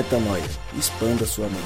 [0.00, 0.42] Metanoia.
[0.78, 1.60] Expanda sua mente.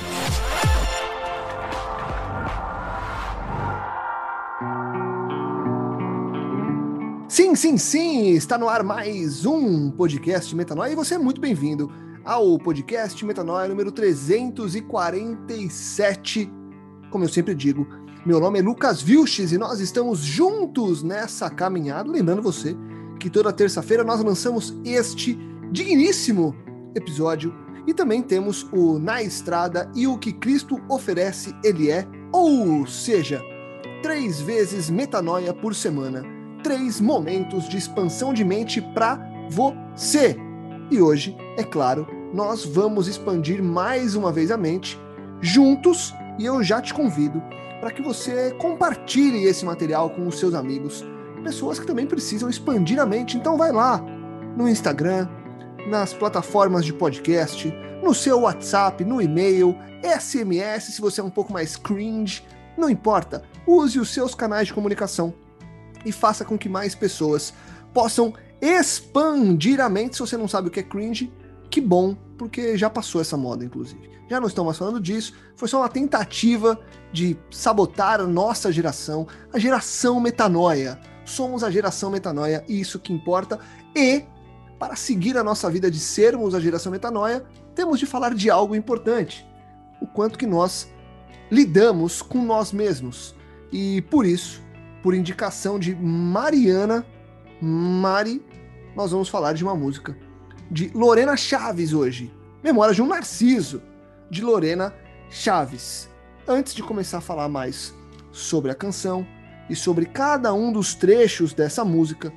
[7.28, 8.30] Sim, sim, sim!
[8.30, 11.88] Está no ar mais um podcast Metanoia e você é muito bem-vindo
[12.24, 16.52] ao podcast Metanoia número 347.
[17.12, 17.86] Como eu sempre digo,
[18.26, 22.10] meu nome é Lucas Vilches e nós estamos juntos nessa caminhada.
[22.10, 22.76] Lembrando você
[23.20, 25.38] que toda terça-feira nós lançamos este
[25.70, 26.52] digníssimo
[26.96, 32.86] episódio e também temos o Na Estrada e o que Cristo oferece, ele é, ou
[32.86, 33.42] seja,
[34.02, 36.22] três vezes metanoia por semana,
[36.62, 39.18] três momentos de expansão de mente para
[39.50, 40.36] você.
[40.90, 44.98] E hoje, é claro, nós vamos expandir mais uma vez a mente
[45.40, 47.42] juntos e eu já te convido
[47.80, 51.04] para que você compartilhe esse material com os seus amigos,
[51.42, 53.36] pessoas que também precisam expandir a mente.
[53.36, 54.02] Então vai lá
[54.56, 55.28] no Instagram,
[55.86, 57.72] nas plataformas de podcast,
[58.02, 62.44] no seu WhatsApp, no e-mail, SMS se você é um pouco mais cringe,
[62.76, 63.42] não importa.
[63.66, 65.32] Use os seus canais de comunicação
[66.04, 67.54] e faça com que mais pessoas
[67.92, 70.16] possam expandir a mente.
[70.16, 71.32] Se você não sabe o que é cringe,
[71.70, 75.68] que bom, porque já passou essa moda, inclusive já não estão mais falando disso, foi
[75.68, 76.78] só uma tentativa
[77.12, 80.98] de sabotar a nossa geração, a geração metanoia.
[81.24, 83.58] Somos a geração metanoia, isso que importa.
[83.94, 84.24] E,
[84.84, 87.42] para seguir a nossa vida de sermos a geração metanoia,
[87.74, 89.48] temos de falar de algo importante:
[89.98, 90.92] o quanto que nós
[91.50, 93.34] lidamos com nós mesmos.
[93.72, 94.62] E por isso,
[95.02, 97.02] por indicação de Mariana,
[97.62, 98.44] Mari,
[98.94, 100.14] nós vamos falar de uma música
[100.70, 102.30] de Lorena Chaves hoje.
[102.62, 103.80] Memórias de um Narciso
[104.30, 104.94] de Lorena
[105.30, 106.10] Chaves.
[106.46, 107.94] Antes de começar a falar mais
[108.30, 109.26] sobre a canção
[109.70, 112.30] e sobre cada um dos trechos dessa música,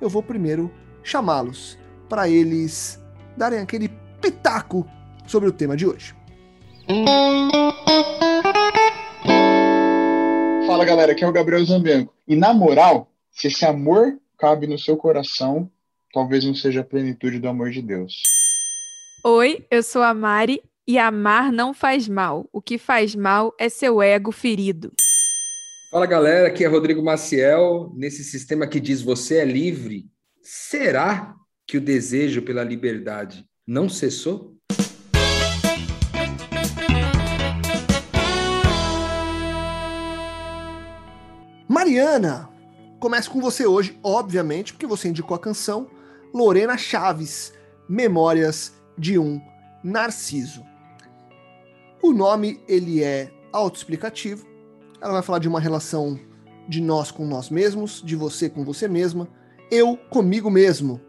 [0.00, 0.68] eu vou primeiro
[1.04, 1.80] chamá-los
[2.12, 3.02] para eles
[3.38, 3.88] darem aquele
[4.20, 4.86] pitaco
[5.26, 6.14] sobre o tema de hoje.
[10.66, 12.12] Fala galera, aqui é o Gabriel Zambianco.
[12.28, 15.70] E na moral, se esse amor cabe no seu coração,
[16.12, 18.22] talvez não seja a plenitude do amor de Deus.
[19.24, 22.46] Oi, eu sou a Mari e amar não faz mal.
[22.52, 24.92] O que faz mal é seu ego ferido.
[25.90, 27.90] Fala galera, aqui é Rodrigo Maciel.
[27.94, 30.04] Nesse sistema que diz você é livre,
[30.42, 31.36] será
[31.66, 34.56] que o desejo pela liberdade não cessou?
[41.68, 42.48] Mariana,
[43.00, 45.90] começo com você hoje, obviamente, porque você indicou a canção
[46.32, 47.52] Lorena Chaves,
[47.88, 49.40] Memórias de um
[49.82, 50.64] Narciso.
[52.02, 54.46] O nome ele é autoexplicativo.
[55.00, 56.18] Ela vai falar de uma relação
[56.68, 59.28] de nós com nós mesmos, de você com você mesma,
[59.70, 61.00] eu comigo mesmo.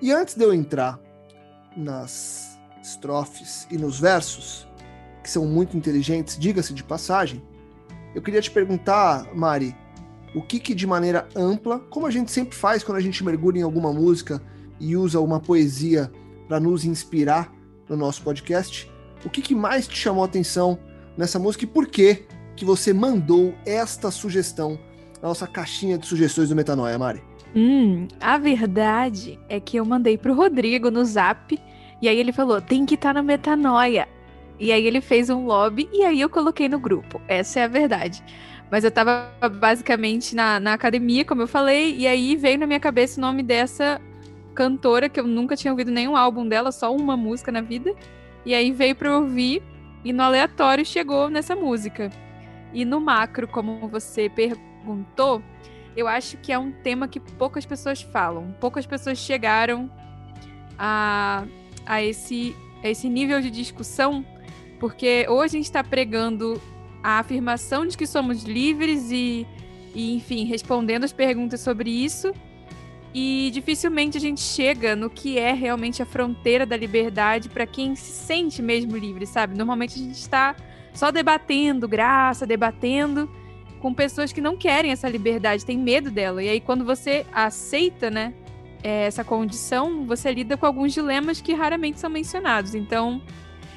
[0.00, 1.00] E antes de eu entrar
[1.76, 4.66] nas estrofes e nos versos,
[5.22, 7.42] que são muito inteligentes, diga-se de passagem,
[8.14, 9.76] eu queria te perguntar, Mari,
[10.34, 13.58] o que, que de maneira ampla, como a gente sempre faz quando a gente mergulha
[13.58, 14.40] em alguma música
[14.78, 16.10] e usa uma poesia
[16.46, 17.52] para nos inspirar
[17.88, 18.90] no nosso podcast,
[19.24, 20.78] o que, que mais te chamou a atenção
[21.16, 24.78] nessa música e por que que você mandou esta sugestão
[25.20, 27.22] na nossa caixinha de sugestões do Metanoia, Mari?
[27.60, 31.58] Hum, a verdade é que eu mandei pro Rodrigo no Zap
[32.00, 34.08] e aí ele falou: tem que estar tá no Metanoia.
[34.60, 37.20] E aí ele fez um lobby e aí eu coloquei no grupo.
[37.26, 38.22] Essa é a verdade.
[38.70, 42.78] Mas eu tava basicamente na, na academia, como eu falei, e aí veio na minha
[42.78, 44.00] cabeça o nome dessa
[44.54, 47.92] cantora que eu nunca tinha ouvido nenhum álbum dela, só uma música na vida.
[48.46, 49.64] E aí veio para ouvir
[50.04, 52.08] e no aleatório chegou nessa música.
[52.72, 55.42] E no macro, como você perguntou,
[55.98, 58.54] eu acho que é um tema que poucas pessoas falam.
[58.60, 59.90] Poucas pessoas chegaram
[60.78, 61.44] a,
[61.84, 62.54] a, esse,
[62.84, 64.24] a esse nível de discussão,
[64.78, 66.62] porque hoje a gente está pregando
[67.02, 69.44] a afirmação de que somos livres e,
[69.92, 72.32] e, enfim, respondendo as perguntas sobre isso.
[73.12, 77.96] E dificilmente a gente chega no que é realmente a fronteira da liberdade para quem
[77.96, 79.58] se sente mesmo livre, sabe?
[79.58, 80.54] Normalmente a gente está
[80.94, 83.28] só debatendo graça, debatendo
[83.78, 86.42] com pessoas que não querem essa liberdade, têm medo dela.
[86.42, 88.34] E aí quando você aceita, né,
[88.82, 92.74] é, essa condição, você lida com alguns dilemas que raramente são mencionados.
[92.74, 93.22] Então,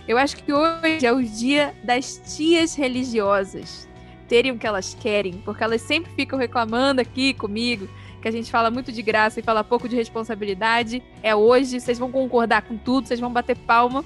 [0.07, 3.88] eu acho que hoje é o dia das tias religiosas
[4.27, 7.88] terem o que elas querem, porque elas sempre ficam reclamando aqui comigo
[8.21, 11.04] que a gente fala muito de graça e fala pouco de responsabilidade.
[11.24, 14.06] É hoje, vocês vão concordar com tudo, vocês vão bater palma,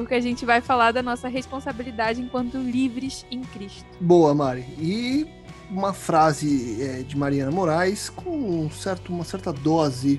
[0.00, 3.84] porque a gente vai falar da nossa responsabilidade enquanto livres em Cristo.
[4.00, 4.62] Boa, Mari.
[4.78, 5.28] E
[5.70, 10.18] uma frase é, de Mariana Moraes com um certo, uma certa dose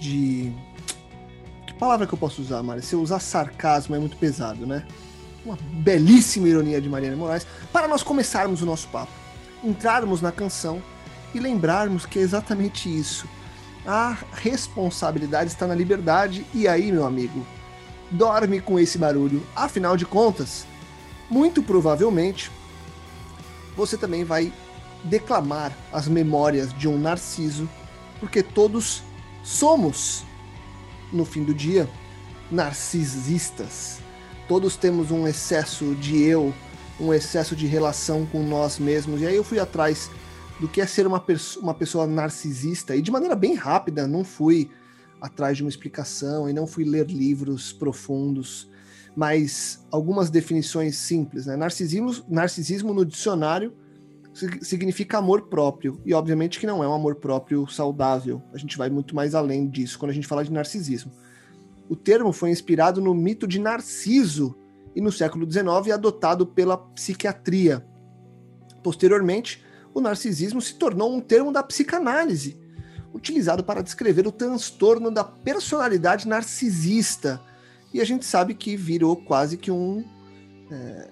[0.00, 0.52] de.
[1.64, 4.84] Que palavra que eu posso usar, Mari, se eu usar sarcasmo é muito pesado, né?
[5.46, 9.12] Uma belíssima ironia de Mariana Moraes, para nós começarmos o nosso papo,
[9.62, 10.82] entrarmos na canção
[11.32, 13.28] e lembrarmos que é exatamente isso.
[13.86, 17.46] A responsabilidade está na liberdade, e aí, meu amigo,
[18.10, 19.42] dorme com esse barulho.
[19.54, 20.66] Afinal de contas,
[21.30, 22.50] muito provavelmente
[23.76, 24.52] você também vai
[25.02, 27.68] declamar as memórias de um narciso,
[28.20, 29.02] porque todos
[29.42, 30.24] somos,
[31.12, 31.88] no fim do dia,
[32.50, 33.98] narcisistas.
[34.48, 36.54] Todos temos um excesso de eu,
[37.00, 39.20] um excesso de relação com nós mesmos.
[39.20, 40.10] E aí eu fui atrás
[40.60, 41.22] do que é ser uma,
[41.60, 44.70] uma pessoa narcisista e de maneira bem rápida, não fui
[45.24, 48.70] atrás de uma explicação e não fui ler livros profundos,
[49.16, 51.46] mas algumas definições simples.
[51.46, 51.56] Né?
[51.56, 53.72] Narcisismo, narcisismo no dicionário
[54.60, 58.42] significa amor próprio, e obviamente que não é um amor próprio saudável.
[58.52, 61.10] A gente vai muito mais além disso quando a gente fala de narcisismo.
[61.88, 64.54] O termo foi inspirado no mito de Narciso
[64.94, 67.86] e no século XIX adotado pela psiquiatria.
[68.82, 72.58] Posteriormente, o narcisismo se tornou um termo da psicanálise,
[73.14, 77.40] utilizado para descrever o transtorno da personalidade narcisista.
[77.92, 80.04] E a gente sabe que virou quase que um,
[80.70, 81.08] é,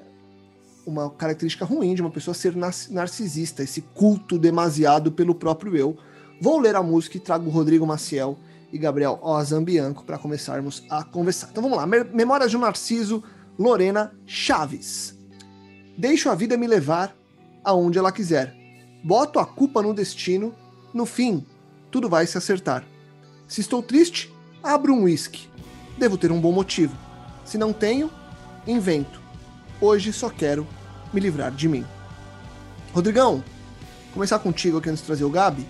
[0.85, 5.97] uma característica ruim de uma pessoa ser narcisista, esse culto demasiado pelo próprio eu.
[6.41, 8.37] Vou ler a música e trago Rodrigo Maciel
[8.73, 11.51] e Gabriel Ozambianco para começarmos a conversar.
[11.53, 13.23] Então vamos lá, Memórias de um Narciso,
[13.57, 15.17] Lorena Chaves.
[15.97, 17.15] Deixo a vida me levar
[17.63, 18.57] aonde ela quiser.
[19.05, 20.53] Boto a culpa no destino,
[20.93, 21.47] no fim,
[21.93, 22.83] tudo vai se acertar.
[23.47, 25.47] Se estou triste, abro um uísque.
[25.99, 26.97] Devo ter um bom motivo.
[27.45, 28.11] Se não tenho,
[28.67, 29.21] invento.
[29.79, 30.67] Hoje só quero
[31.13, 31.85] me livrar de mim.
[32.95, 33.45] Rodrigão,
[34.15, 35.67] começar contigo aqui antes de trazer o Gabi.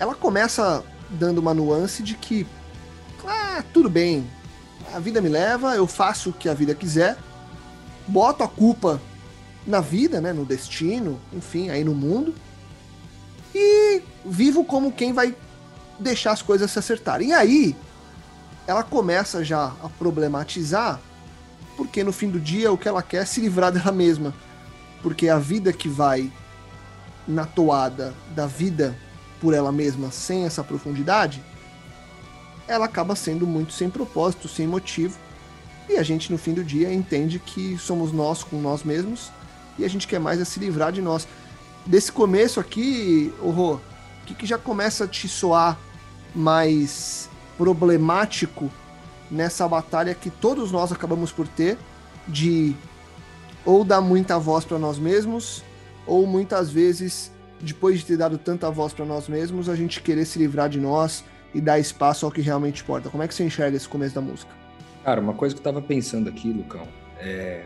[0.00, 2.44] Ela começa dando uma nuance de que,
[3.24, 4.28] ah, tudo bem,
[4.92, 7.16] a vida me leva, eu faço o que a vida quiser,
[8.08, 9.00] boto a culpa
[9.64, 12.34] na vida, né, no destino, enfim, aí no mundo,
[14.26, 15.34] vivo como quem vai
[15.98, 17.28] deixar as coisas se acertarem.
[17.28, 17.76] E aí,
[18.66, 21.00] ela começa já a problematizar,
[21.76, 24.34] porque no fim do dia o que ela quer é se livrar dela mesma.
[25.02, 26.32] Porque a vida que vai
[27.26, 28.96] na toada da vida
[29.40, 31.42] por ela mesma sem essa profundidade,
[32.66, 35.18] ela acaba sendo muito sem propósito, sem motivo.
[35.88, 39.30] E a gente no fim do dia entende que somos nós com nós mesmos
[39.78, 41.28] e a gente quer mais é se livrar de nós.
[41.84, 43.50] Desse começo aqui, o
[44.26, 45.78] que, que já começa a te soar
[46.34, 48.70] mais problemático
[49.30, 51.78] nessa batalha que todos nós acabamos por ter
[52.28, 52.74] de
[53.64, 55.64] ou dar muita voz para nós mesmos,
[56.06, 60.24] ou muitas vezes, depois de ter dado tanta voz para nós mesmos, a gente querer
[60.24, 63.08] se livrar de nós e dar espaço ao que realmente importa.
[63.08, 64.52] Como é que você enxerga esse começo da música?
[65.04, 66.86] Cara, uma coisa que eu tava pensando aqui, Lucão,
[67.18, 67.64] é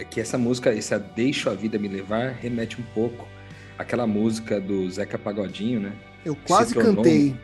[0.00, 3.28] é que essa música, essa Deixo a Vida Me Levar, remete um pouco
[3.80, 5.92] àquela música do Zeca Pagodinho, né?
[6.24, 6.96] Eu quase tornou...
[6.96, 7.34] cantei.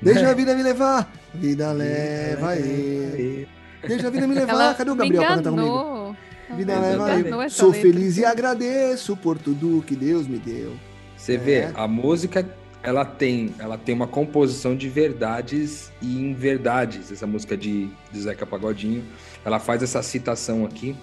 [0.00, 0.26] Deixa é.
[0.26, 3.48] a vida me levar, vida leva ele.
[3.86, 4.52] Deixa a vida me levar.
[4.52, 6.16] Ela Cadê o Gabriel pra cantar comigo?
[6.56, 7.50] Vida leva eu.
[7.50, 10.74] Sou feliz e agradeço por tudo que Deus me deu.
[11.16, 11.38] Você é.
[11.38, 12.46] vê, a música
[12.82, 17.10] ela tem, ela tem uma composição de verdades e inverdades.
[17.10, 19.02] Essa música de, de Zeca Pagodinho,
[19.44, 20.94] ela faz essa citação aqui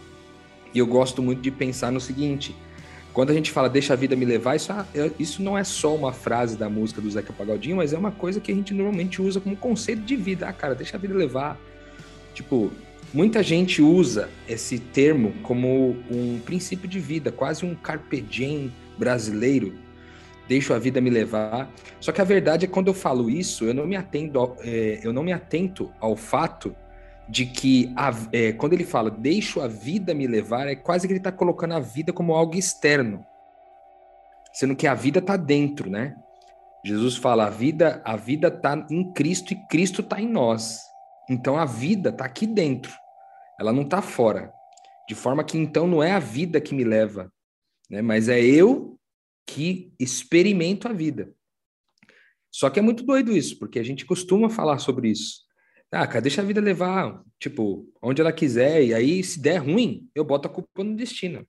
[0.73, 2.55] e eu gosto muito de pensar no seguinte:
[3.13, 5.95] quando a gente fala deixa a vida me levar, isso, é, isso não é só
[5.95, 9.21] uma frase da música do Zeca Pagodinho, mas é uma coisa que a gente normalmente
[9.21, 10.47] usa como conceito de vida.
[10.47, 11.59] Ah, cara, deixa a vida levar.
[12.33, 12.71] Tipo,
[13.13, 19.73] muita gente usa esse termo como um princípio de vida, quase um carpe diem brasileiro.
[20.47, 21.69] Deixo a vida me levar.
[21.99, 24.99] Só que a verdade é que quando eu falo isso, eu não me atendo, é,
[25.03, 26.75] eu não me atento ao fato
[27.29, 31.13] de que a, é, quando ele fala deixo a vida me levar, é quase que
[31.13, 33.25] ele está colocando a vida como algo externo,
[34.53, 36.15] sendo que a vida está dentro, né?
[36.83, 40.81] Jesus fala a vida a vida está em Cristo e Cristo está em nós.
[41.29, 42.93] Então a vida está aqui dentro,
[43.59, 44.51] ela não está fora.
[45.07, 47.31] De forma que então não é a vida que me leva,
[47.89, 48.01] né?
[48.01, 48.97] Mas é eu
[49.45, 51.33] que experimento a vida.
[52.51, 55.41] Só que é muito doido isso, porque a gente costuma falar sobre isso.
[55.91, 60.09] Ah, cara, deixa a vida levar, tipo, onde ela quiser, e aí, se der ruim,
[60.15, 61.45] eu boto a culpa no destino.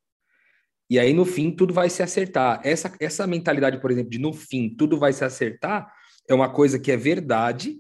[0.91, 2.61] E aí, no fim, tudo vai se acertar.
[2.65, 5.93] Essa, essa mentalidade, por exemplo, de no fim, tudo vai se acertar,
[6.29, 7.79] é uma coisa que é verdade,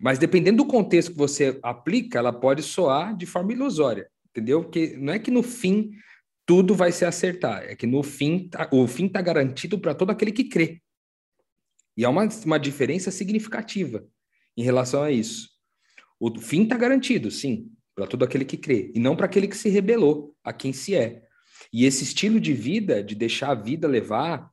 [0.00, 4.62] mas dependendo do contexto que você aplica, ela pode soar de forma ilusória, entendeu?
[4.62, 5.90] Porque não é que no fim
[6.46, 10.10] tudo vai se acertar, é que no fim, tá, o fim está garantido para todo
[10.10, 10.80] aquele que crê.
[11.96, 14.06] E há uma, uma diferença significativa.
[14.56, 15.57] em relação a isso.
[16.20, 19.56] O fim está garantido, sim, para todo aquele que crê, e não para aquele que
[19.56, 21.22] se rebelou a quem se é.
[21.72, 24.50] E esse estilo de vida, de deixar a vida levar,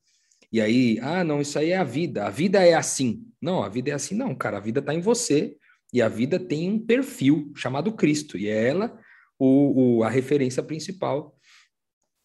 [0.52, 3.26] e aí, ah, não, isso aí é a vida, a vida é assim.
[3.42, 5.56] Não, a vida é assim, não, cara, a vida está em você,
[5.94, 9.00] e a vida tem um perfil chamado Cristo, e é ela
[9.40, 11.36] o, o, a referência principal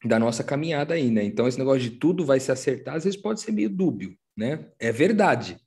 [0.04, 1.22] da nossa caminhada aí, né?
[1.22, 4.70] Então, esse negócio de tudo vai se acertar, às vezes pode ser meio dúbio, né?
[4.78, 5.58] É verdade,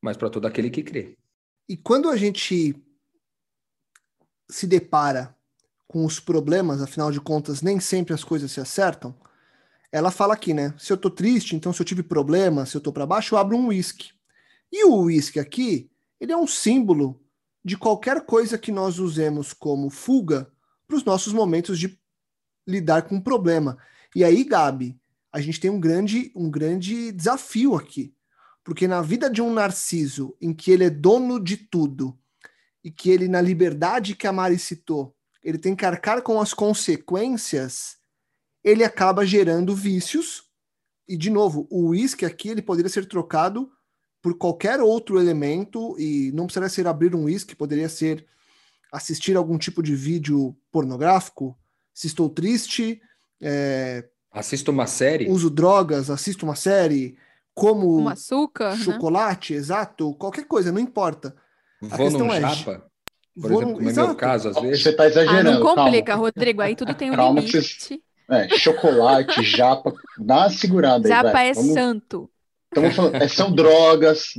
[0.00, 1.16] mas para todo aquele que crê.
[1.68, 2.74] E quando a gente
[4.52, 5.34] se depara
[5.88, 9.14] com os problemas, afinal de contas, nem sempre as coisas se acertam.
[9.90, 10.74] Ela fala aqui, né?
[10.78, 13.38] Se eu tô triste, então se eu tive problema, se eu tô para baixo, eu
[13.38, 14.10] abro um uísque.
[14.70, 17.20] E o uísque aqui, ele é um símbolo
[17.64, 20.50] de qualquer coisa que nós usemos como fuga
[20.86, 21.98] para os nossos momentos de
[22.66, 23.76] lidar com um problema.
[24.14, 24.98] E aí, Gabi,
[25.32, 28.14] a gente tem um grande, um grande desafio aqui.
[28.64, 32.16] Porque na vida de um narciso, em que ele é dono de tudo,
[32.84, 36.54] e que ele, na liberdade que a Mari citou, ele tem que arcar com as
[36.54, 37.96] consequências,
[38.62, 40.44] ele acaba gerando vícios.
[41.08, 43.70] E, de novo, o uísque aqui ele poderia ser trocado
[44.22, 48.24] por qualquer outro elemento, e não precisaria ser abrir um uísque, poderia ser
[48.92, 51.58] assistir algum tipo de vídeo pornográfico.
[51.92, 53.02] Se estou triste.
[53.40, 55.28] É, assisto uma série.
[55.28, 57.18] Uso drogas, assisto uma série.
[57.52, 58.84] Como um açúcar, né?
[58.84, 59.58] chocolate, né?
[59.58, 61.36] exato, qualquer coisa, não importa.
[61.82, 62.84] Vou num é, japa,
[63.40, 64.82] por vou exemplo, é meu caso, às vezes.
[64.82, 65.50] Você está exagerando.
[65.50, 66.22] Ah, não complica, calma.
[66.22, 67.60] Rodrigo, aí tudo tem um calma limite.
[67.60, 68.00] Você...
[68.30, 71.72] É, chocolate, japa, dá uma segurada japa aí, Japa é Vamos...
[71.72, 72.30] santo.
[72.70, 74.34] Estamos falando, é, são drogas,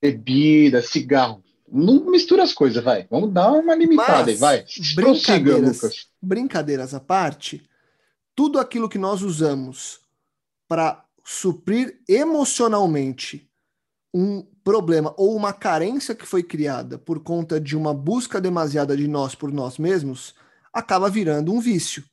[0.00, 1.44] bebida, cigarro.
[1.70, 3.06] Não mistura as coisas, vai.
[3.10, 4.64] Vamos dar uma limitada Mas, aí, vai.
[4.94, 6.06] Prossiga, Lucas.
[6.20, 7.68] Brincadeiras à parte,
[8.34, 10.00] tudo aquilo que nós usamos
[10.66, 13.47] para suprir emocionalmente
[14.12, 19.06] um problema ou uma carência que foi criada por conta de uma busca demasiada de
[19.06, 20.34] nós por nós mesmos,
[20.72, 22.04] acaba virando um vício.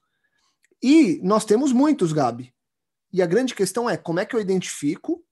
[0.81, 2.53] E nós temos muitos, Gabi.
[3.11, 5.23] E a grande questão é como é que eu identifico,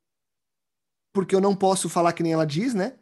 [1.12, 2.96] porque eu não posso falar que nem ela diz, né?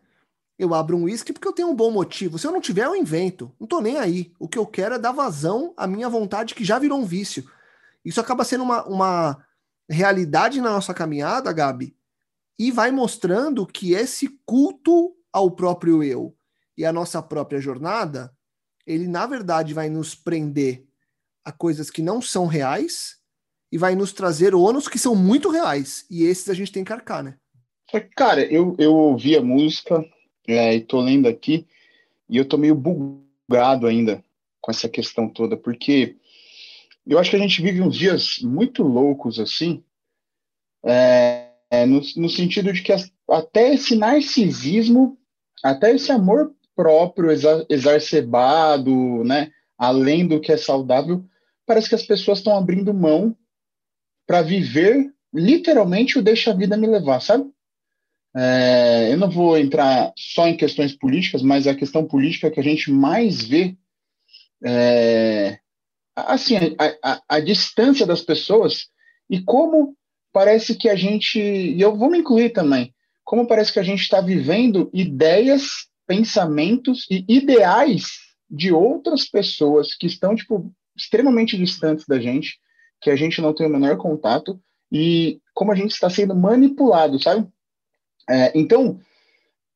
[0.58, 2.38] Eu abro um uísque porque eu tenho um bom motivo.
[2.38, 3.51] Se eu não tiver, eu invento.
[3.60, 4.32] Não tô nem aí.
[4.39, 7.50] O que eu quero é dar vazão à minha vontade, que já virou um vício.
[8.03, 9.46] Isso acaba sendo uma, uma
[9.89, 11.96] realidade na nossa caminhada, Gabi,
[12.58, 16.36] e vai mostrando que esse culto ao próprio eu
[16.77, 18.31] e a nossa própria jornada,
[18.86, 20.86] ele na verdade vai nos prender
[21.43, 23.17] a coisas que não são reais
[23.72, 26.05] e vai nos trazer ônus que são muito reais.
[26.10, 27.38] E esses a gente tem que arcar, né?
[28.15, 30.03] Cara, eu, eu ouvi a música
[30.48, 31.67] é, e tô lendo aqui
[32.29, 34.24] e eu tô meio bugado ainda
[34.62, 36.15] com essa questão toda, porque
[37.05, 39.84] eu acho que a gente vive uns dias muito loucos assim,
[40.84, 41.40] é,
[41.72, 45.18] é, no, no, sentido de que as, até esse narcisismo,
[45.63, 51.24] até esse amor próprio exa, exacerbado, né, além do que é saudável,
[51.66, 53.36] parece que as pessoas estão abrindo mão
[54.28, 57.50] para viver literalmente o deixa a vida me levar, sabe?
[58.36, 62.63] É, eu não vou entrar só em questões políticas, mas a questão política que a
[62.63, 63.78] gente mais vê
[64.63, 65.60] é,
[66.16, 68.88] assim, a, a, a, distância das pessoas
[69.30, 69.96] e como
[70.32, 74.02] parece que a gente, e eu vou me incluir também, como parece que a gente
[74.02, 78.06] está vivendo ideias, pensamentos e ideais
[78.50, 82.60] de outras pessoas que estão, tipo, extremamente distantes da gente,
[83.02, 84.60] que a gente não tem o menor contato,
[84.92, 87.48] e como a gente está sendo manipulado, sabe?
[88.30, 89.00] É, então,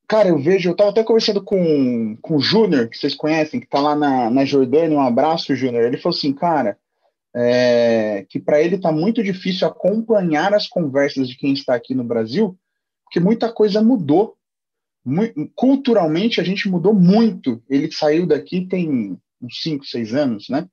[0.07, 3.65] cara, eu vejo, eu estava até conversando com, com o Júnior, que vocês conhecem, que
[3.65, 5.85] está lá na, na Jordânia, um abraço, Júnior.
[5.85, 6.77] Ele falou assim, cara,
[7.35, 12.03] é, que para ele está muito difícil acompanhar as conversas de quem está aqui no
[12.03, 12.57] Brasil,
[13.03, 14.37] porque muita coisa mudou.
[15.03, 17.61] Muito, culturalmente, a gente mudou muito.
[17.69, 20.67] Ele saiu daqui tem uns 5, 6 anos, né?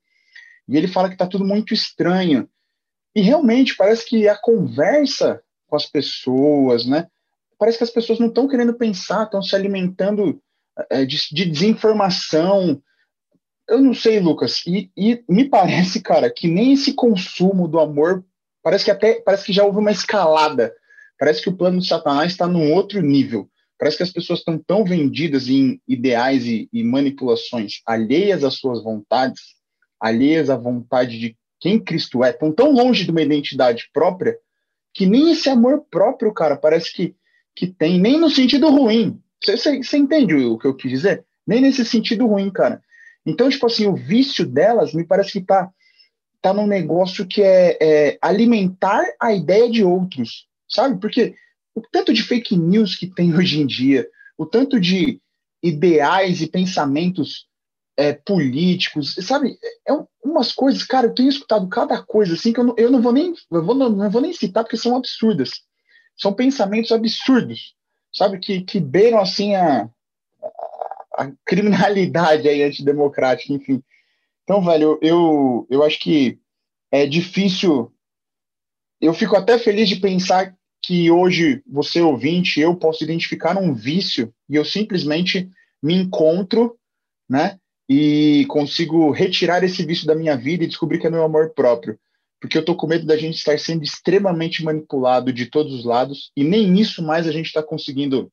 [0.69, 2.49] E ele fala que está tudo muito estranho.
[3.15, 7.09] E realmente parece que a conversa com as pessoas, né?
[7.59, 10.41] Parece que as pessoas não estão querendo pensar, estão se alimentando
[10.91, 12.83] é, de, de, desinformação.
[13.73, 14.63] Eu não sei, Lucas.
[14.67, 18.23] E, e, me parece, cara, que nem esse consumo do amor
[18.63, 20.75] parece que até parece que já houve uma escalada.
[21.19, 23.49] Parece que o plano de Satanás está num outro nível.
[23.79, 28.85] Parece que as pessoas estão tão vendidas em ideais e, e manipulações alheias às suas
[28.85, 29.41] vontades,
[29.99, 34.37] alheias à vontade de quem Cristo é, estão tão longe de uma identidade própria
[34.93, 37.17] que nem esse amor próprio, cara, parece que,
[37.57, 39.19] que tem, nem no sentido ruim.
[39.43, 41.25] Você entende o que eu quis dizer?
[41.47, 42.83] Nem nesse sentido ruim, cara.
[43.25, 45.71] Então, tipo assim, o vício delas me parece que tá,
[46.41, 51.01] tá num negócio que é, é alimentar a ideia de outros, sabe?
[51.01, 51.35] Porque
[51.75, 55.21] o tanto de fake news que tem hoje em dia, o tanto de
[55.63, 57.47] ideais e pensamentos
[57.97, 59.57] é, políticos, sabe?
[59.87, 59.93] É
[60.25, 63.13] umas coisas, cara, eu tenho escutado cada coisa assim que eu não, eu não vou
[63.13, 65.51] nem eu vou, não, não vou nem citar porque são absurdas.
[66.17, 67.75] São pensamentos absurdos,
[68.13, 68.39] sabe?
[68.39, 69.89] Que, que beiram assim a,
[71.17, 73.83] a, criminalidade aí antidemocrática, enfim.
[74.45, 76.39] Então, velho, eu, eu acho que
[76.91, 77.93] é difícil.
[79.01, 84.35] Eu fico até feliz de pensar que hoje, você ouvinte, eu posso identificar um vício
[84.49, 85.49] e eu simplesmente
[85.83, 86.77] me encontro,
[87.29, 87.59] né?
[87.89, 91.99] E consigo retirar esse vício da minha vida e descobrir que é meu amor próprio.
[92.41, 96.33] Porque eu tô com medo da gente estar sendo extremamente manipulado de todos os lados
[96.37, 98.33] e nem isso mais a gente está conseguindo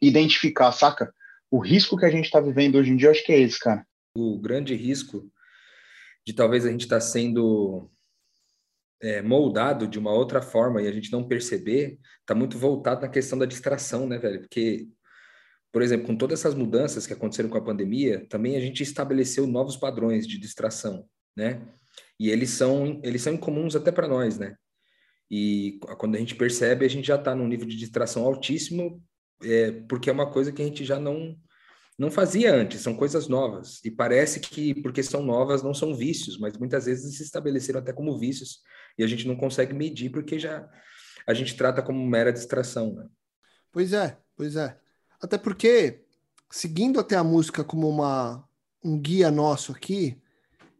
[0.00, 1.12] identificar, saca?
[1.50, 3.58] O risco que a gente está vivendo hoje em dia, eu acho que é esse,
[3.58, 3.86] cara.
[4.16, 5.30] O grande risco
[6.26, 7.90] de talvez a gente estar tá sendo
[9.00, 13.08] é, moldado de uma outra forma e a gente não perceber, está muito voltado na
[13.08, 14.40] questão da distração, né, velho?
[14.40, 14.88] Porque,
[15.72, 19.46] por exemplo, com todas essas mudanças que aconteceram com a pandemia, também a gente estabeleceu
[19.46, 21.62] novos padrões de distração, né?
[22.18, 24.56] E eles são, eles são incomuns até para nós, né?
[25.30, 29.02] E quando a gente percebe, a gente já está num nível de distração altíssimo,
[29.42, 31.36] é, porque é uma coisa que a gente já não
[31.98, 33.80] não fazia antes, são coisas novas.
[33.82, 37.90] E parece que, porque são novas, não são vícios, mas muitas vezes se estabeleceram até
[37.90, 38.60] como vícios
[38.98, 40.68] e a gente não consegue medir porque já
[41.26, 42.92] a gente trata como mera distração.
[42.92, 43.06] Né?
[43.72, 44.78] Pois é, pois é.
[45.20, 46.04] Até porque,
[46.50, 48.46] seguindo até a música como uma,
[48.84, 50.20] um guia nosso aqui,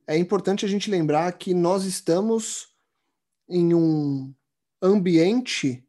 [0.07, 2.69] é importante a gente lembrar que nós estamos
[3.49, 4.35] em um
[4.83, 5.85] ambiente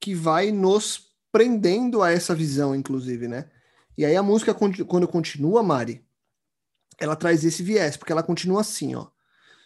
[0.00, 3.50] que vai nos prendendo a essa visão, inclusive, né?
[3.96, 6.04] E aí a música, quando continua, Mari,
[7.00, 9.08] ela traz esse viés, porque ela continua assim, ó.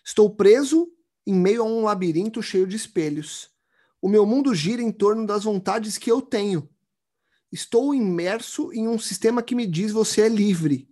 [0.04, 0.88] Estou preso
[1.26, 3.50] em meio a um labirinto cheio de espelhos.
[4.00, 6.68] O meu mundo gira em torno das vontades que eu tenho.
[7.50, 10.88] Estou imerso em um sistema que me diz você é livre.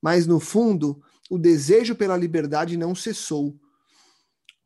[0.00, 3.58] Mas no fundo, o desejo pela liberdade não cessou.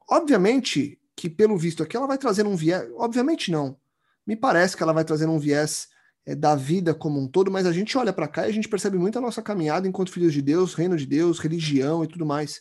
[0.09, 2.89] Obviamente que, pelo visto aqui, ela vai trazer um viés.
[2.97, 3.81] Obviamente não.
[4.27, 5.89] Me parece que ela vai trazer um viés
[6.25, 8.69] é, da vida como um todo, mas a gente olha para cá e a gente
[8.69, 12.25] percebe muito a nossa caminhada enquanto filhos de Deus, reino de Deus, religião e tudo
[12.25, 12.61] mais.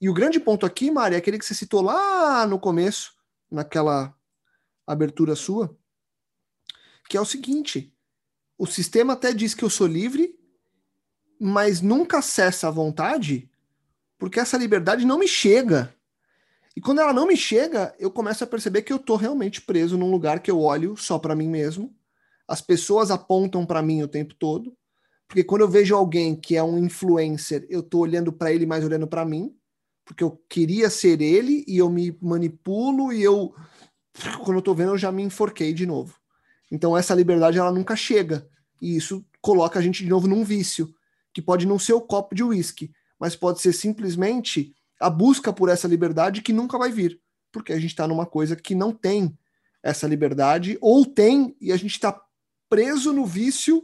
[0.00, 3.12] E o grande ponto aqui, Mari, é aquele que você citou lá no começo,
[3.50, 4.14] naquela
[4.86, 5.76] abertura sua,
[7.08, 7.92] que é o seguinte:
[8.56, 10.38] o sistema até diz que eu sou livre,
[11.40, 13.50] mas nunca cessa a vontade,
[14.18, 15.94] porque essa liberdade não me chega.
[16.78, 19.98] E quando ela não me chega, eu começo a perceber que eu estou realmente preso
[19.98, 21.92] num lugar que eu olho só para mim mesmo.
[22.46, 24.72] As pessoas apontam para mim o tempo todo,
[25.26, 28.84] porque quando eu vejo alguém que é um influencer, eu tô olhando para ele, mais
[28.84, 29.52] olhando para mim,
[30.04, 33.52] porque eu queria ser ele e eu me manipulo e eu
[34.44, 36.14] quando eu tô vendo eu já me enforquei de novo.
[36.70, 38.48] Então essa liberdade ela nunca chega.
[38.80, 40.94] E isso coloca a gente de novo num vício,
[41.34, 45.68] que pode não ser o copo de uísque, mas pode ser simplesmente a busca por
[45.68, 47.20] essa liberdade que nunca vai vir,
[47.52, 49.36] porque a gente está numa coisa que não tem
[49.82, 52.20] essa liberdade, ou tem e a gente está
[52.68, 53.82] preso no vício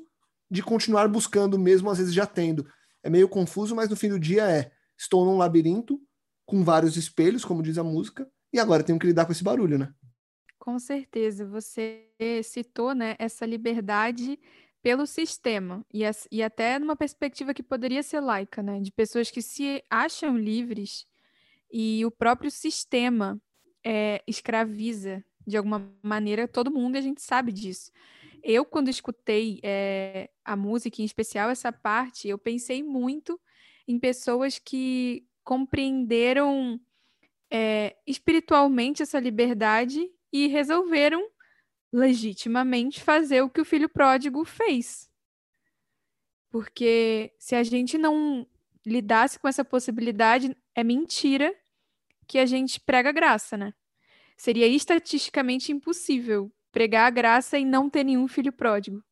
[0.51, 2.67] de continuar buscando, mesmo às vezes já tendo.
[3.03, 6.01] É meio confuso, mas no fim do dia é: estou num labirinto
[6.47, 9.79] com vários espelhos, como diz a música, e agora tenho que lidar com esse barulho,
[9.79, 9.93] né?
[10.59, 12.07] Com certeza, você
[12.43, 14.39] citou, né, essa liberdade
[14.85, 19.41] pelo sistema e, e até numa perspectiva que poderia ser laica, né, de pessoas que
[19.41, 21.07] se acham livres
[21.73, 23.41] e o próprio sistema
[23.83, 27.91] é, escraviza de alguma maneira todo mundo e a gente sabe disso.
[28.43, 33.41] Eu, quando escutei é, a música, em especial essa parte, eu pensei muito
[33.89, 36.79] em pessoas que compreenderam
[37.51, 41.27] é, espiritualmente essa liberdade e resolveram
[41.95, 45.09] legitimamente fazer o que o filho pródigo fez.
[46.51, 48.47] Porque se a gente não
[48.85, 51.55] lidasse com essa possibilidade, é mentira
[52.27, 53.73] que a gente prega graça, né?
[54.37, 59.03] Seria estatisticamente impossível pregar a graça e não ter nenhum filho pródigo.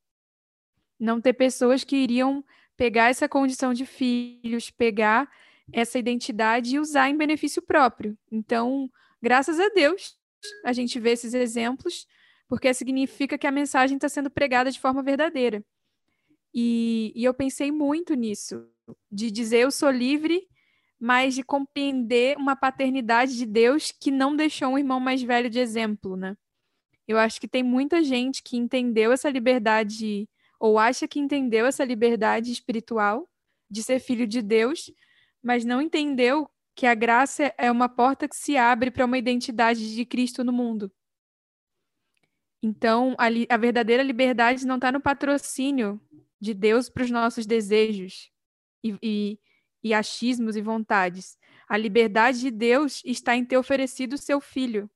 [0.99, 2.45] Não ter pessoas que iriam
[2.77, 5.31] pegar essa condição de filhos, pegar
[5.73, 8.19] essa identidade e usar em benefício próprio.
[8.31, 8.91] Então,
[9.23, 10.17] graças a Deus,
[10.65, 12.07] a gente vê esses exemplos,
[12.53, 15.65] porque significa que a mensagem está sendo pregada de forma verdadeira.
[16.53, 18.69] E, e eu pensei muito nisso,
[19.11, 20.47] de dizer eu sou livre,
[21.01, 25.59] mas de compreender uma paternidade de Deus que não deixou um irmão mais velho de
[25.61, 26.37] exemplo, né?
[27.09, 30.29] Eu acho que tem muita gente que entendeu essa liberdade,
[30.61, 33.31] ou acha que entendeu essa liberdade espiritual
[33.71, 34.93] de ser filho de Deus,
[35.43, 39.95] mas não entendeu que a graça é uma porta que se abre para uma identidade
[39.95, 40.93] de Cristo no mundo.
[42.63, 46.01] Então, a, a verdadeira liberdade não está no patrocínio
[46.41, 48.31] de Deus para os nossos desejos
[48.85, 49.41] e, e,
[49.83, 51.37] e achismos e vontades.
[51.69, 54.89] A liberdade de Deus está em ter oferecido o seu filho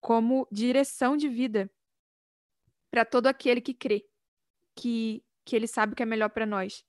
[0.00, 1.70] como direção de vida
[2.90, 4.04] para todo aquele que crê,
[4.76, 6.84] que, que ele sabe que é melhor para nós.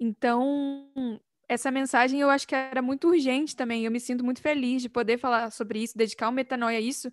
[0.00, 0.90] Então,
[1.48, 3.84] essa mensagem eu acho que era muito urgente também.
[3.84, 7.12] Eu me sinto muito feliz de poder falar sobre isso, dedicar o metanoia a isso,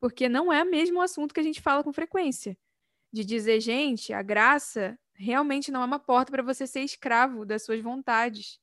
[0.00, 2.56] porque não é mesmo um assunto que a gente fala com frequência.
[3.12, 7.64] De dizer, gente, a graça realmente não é uma porta para você ser escravo das
[7.64, 8.58] suas vontades,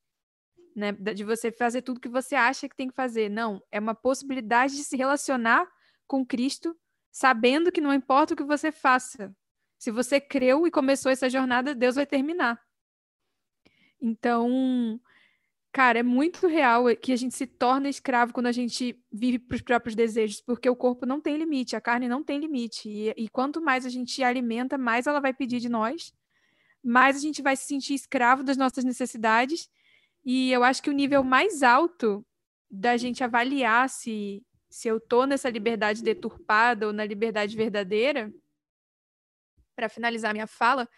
[0.76, 0.92] né?
[0.92, 3.30] De você fazer tudo que você acha que tem que fazer.
[3.30, 5.68] Não, é uma possibilidade de se relacionar
[6.08, 6.76] com Cristo,
[7.12, 9.36] sabendo que não importa o que você faça.
[9.78, 12.60] Se você creu e começou essa jornada, Deus vai terminar.
[14.02, 15.00] Então,
[15.72, 19.56] cara, é muito real que a gente se torna escravo quando a gente vive para
[19.56, 22.90] os próprios desejos, porque o corpo não tem limite, a carne não tem limite.
[22.90, 26.14] E, e quanto mais a gente alimenta, mais ela vai pedir de nós,
[26.84, 29.70] mais a gente vai se sentir escravo das nossas necessidades.
[30.26, 32.26] E eu acho que o nível mais alto
[32.70, 38.34] da gente avaliar se, se eu tô nessa liberdade deturpada ou na liberdade verdadeira,
[39.76, 40.90] para finalizar minha fala,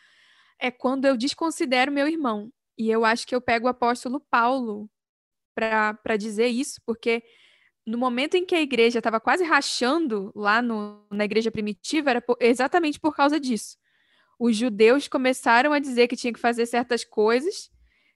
[0.58, 2.52] é quando eu desconsidero meu irmão.
[2.80, 4.90] E eu acho que eu pego o apóstolo Paulo
[5.54, 7.22] para dizer isso, porque
[7.86, 12.22] no momento em que a igreja estava quase rachando lá no, na igreja primitiva, era
[12.22, 13.78] por, exatamente por causa disso.
[14.40, 17.70] Os judeus começaram a dizer que tinha que fazer certas coisas,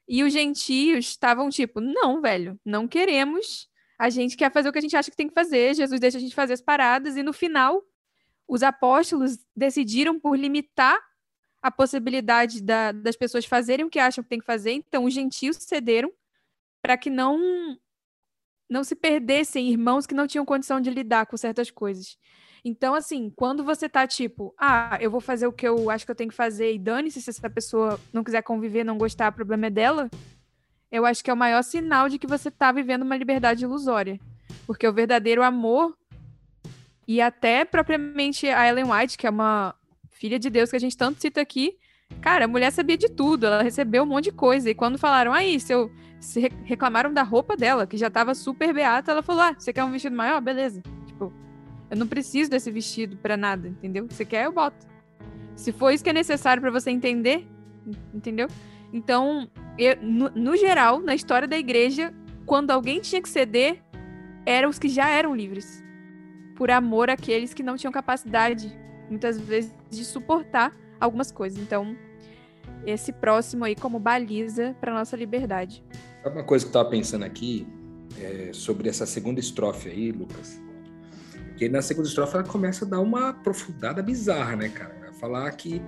[0.08, 3.67] e os gentios estavam tipo, não, velho, não queremos.
[3.99, 5.73] A gente quer fazer o que a gente acha que tem que fazer.
[5.76, 7.82] Jesus deixa a gente fazer as paradas, e no final,
[8.47, 10.97] os apóstolos decidiram por limitar
[11.63, 15.13] a possibilidade da, das pessoas fazerem o que acham que tem que fazer, então os
[15.13, 16.12] gentios cederam
[16.82, 17.80] para que não
[18.69, 22.17] não se perdessem irmãos que não tinham condição de lidar com certas coisas.
[22.65, 26.12] Então, assim, quando você tá tipo, ah, eu vou fazer o que eu acho que
[26.12, 29.36] eu tenho que fazer e dane-se se essa pessoa não quiser conviver, não gostar, o
[29.36, 30.10] problema é dela,
[30.91, 34.19] eu acho que é o maior sinal de que você tá vivendo uma liberdade ilusória.
[34.65, 35.95] Porque o verdadeiro amor,
[37.08, 39.76] e até propriamente a Ellen White, que é uma,
[40.24, 41.76] filha de Deus que a gente tanto cita aqui,
[42.22, 44.70] cara, a mulher sabia de tudo, ela recebeu um monte de coisa.
[44.70, 45.92] E quando falaram, aí, se eu.
[46.22, 49.84] Se reclamaram da roupa dela, que já tava super beata, ela falou: Ah, você quer
[49.84, 50.40] um vestido maior?
[50.40, 50.82] Beleza.
[51.06, 51.34] Tipo,
[51.92, 54.08] eu não preciso desse vestido para nada, entendeu?
[54.10, 54.88] Você quer, eu boto.
[55.58, 57.46] Se for isso que é necessário para você entender,
[58.14, 58.48] entendeu?
[58.94, 62.14] Então, eu, no, no geral, na história da igreja,
[62.46, 63.84] quando alguém tinha que ceder,
[64.46, 65.84] eram os que já eram livres.
[66.56, 68.82] Por amor àqueles que não tinham capacidade
[69.13, 71.60] muitas vezes de suportar algumas coisas.
[71.60, 71.95] Então,
[72.86, 75.84] esse próximo aí como baliza para nossa liberdade.
[76.21, 77.67] Sabe uma coisa que eu estava pensando aqui
[78.19, 80.62] é, sobre essa segunda estrofe aí, Lucas?
[81.58, 85.13] Que na segunda estrofe ela começa a dar uma aprofundada bizarra, né, cara?
[85.19, 85.82] Falar que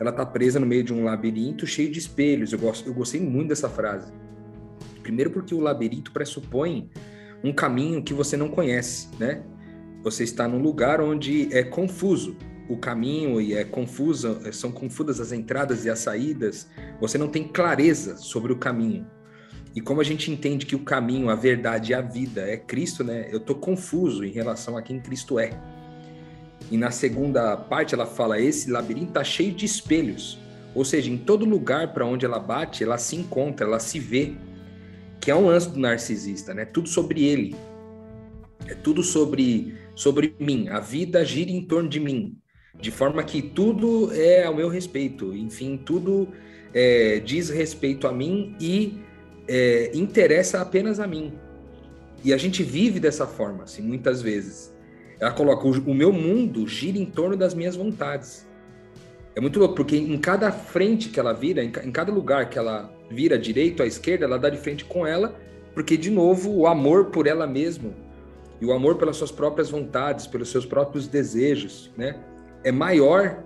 [0.00, 2.52] ela tá presa no meio de um labirinto cheio de espelhos.
[2.52, 4.12] Eu, gosto, eu gostei muito dessa frase.
[5.02, 6.90] Primeiro porque o labirinto pressupõe
[7.44, 9.42] um caminho que você não conhece, né?
[10.02, 12.36] Você está num lugar onde é confuso,
[12.68, 16.68] o caminho e é confusa, são confusas as entradas e as saídas,
[17.00, 19.06] você não tem clareza sobre o caminho.
[19.74, 23.02] E como a gente entende que o caminho, a verdade e a vida é Cristo,
[23.02, 23.28] né?
[23.32, 25.50] Eu tô confuso em relação a quem Cristo é.
[26.70, 30.38] E na segunda parte ela fala: esse labirinto tá cheio de espelhos.
[30.74, 34.34] Ou seja, em todo lugar para onde ela bate, ela se encontra, ela se vê.
[35.20, 36.64] Que é um lance do narcisista, né?
[36.64, 37.56] Tudo sobre ele.
[38.66, 40.68] É tudo sobre sobre mim.
[40.68, 42.41] A vida gira em torno de mim
[42.82, 46.28] de forma que tudo é ao meu respeito, enfim, tudo
[46.74, 49.00] é, diz respeito a mim e
[49.46, 51.32] é, interessa apenas a mim.
[52.24, 54.74] E a gente vive dessa forma, assim, muitas vezes.
[55.20, 58.48] Ela coloca: o, meu mundo gira em torno das minhas vontades.
[59.36, 62.58] É muito louco, porque em cada frente que ela vira, em, em cada lugar que
[62.58, 65.38] ela vira direito à esquerda, ela dá de frente com ela,
[65.72, 67.90] porque, de novo, o amor por ela mesma
[68.60, 72.18] e o amor pelas suas próprias vontades, pelos seus próprios desejos, né?
[72.64, 73.44] É maior,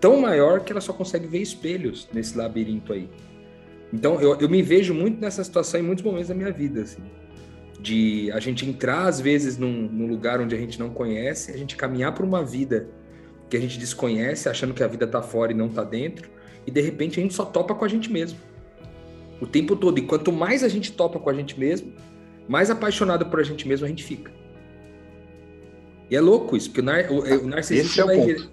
[0.00, 3.08] tão maior que ela só consegue ver espelhos nesse labirinto aí.
[3.92, 7.02] Então eu, eu me vejo muito nessa situação em muitos momentos da minha vida, assim,
[7.80, 11.56] de a gente entrar às vezes num, num lugar onde a gente não conhece, a
[11.56, 12.88] gente caminhar por uma vida
[13.48, 16.28] que a gente desconhece, achando que a vida tá fora e não tá dentro,
[16.66, 18.38] e de repente a gente só topa com a gente mesmo.
[19.40, 19.98] O tempo todo.
[19.98, 21.92] E quanto mais a gente topa com a gente mesmo,
[22.46, 24.30] mais apaixonado por a gente mesmo a gente fica.
[26.10, 28.50] E é louco isso, porque o, nar, o, o narcisista é vai, ponto.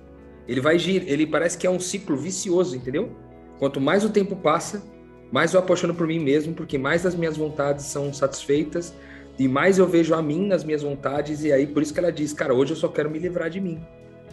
[0.47, 3.09] ele vai girar, ele parece que é um ciclo vicioso, entendeu?
[3.59, 4.83] Quanto mais o tempo passa,
[5.31, 8.93] mais eu apaixono por mim mesmo, porque mais as minhas vontades são satisfeitas
[9.39, 12.11] e mais eu vejo a mim nas minhas vontades e aí por isso que ela
[12.11, 13.81] diz, cara, hoje eu só quero me livrar de mim.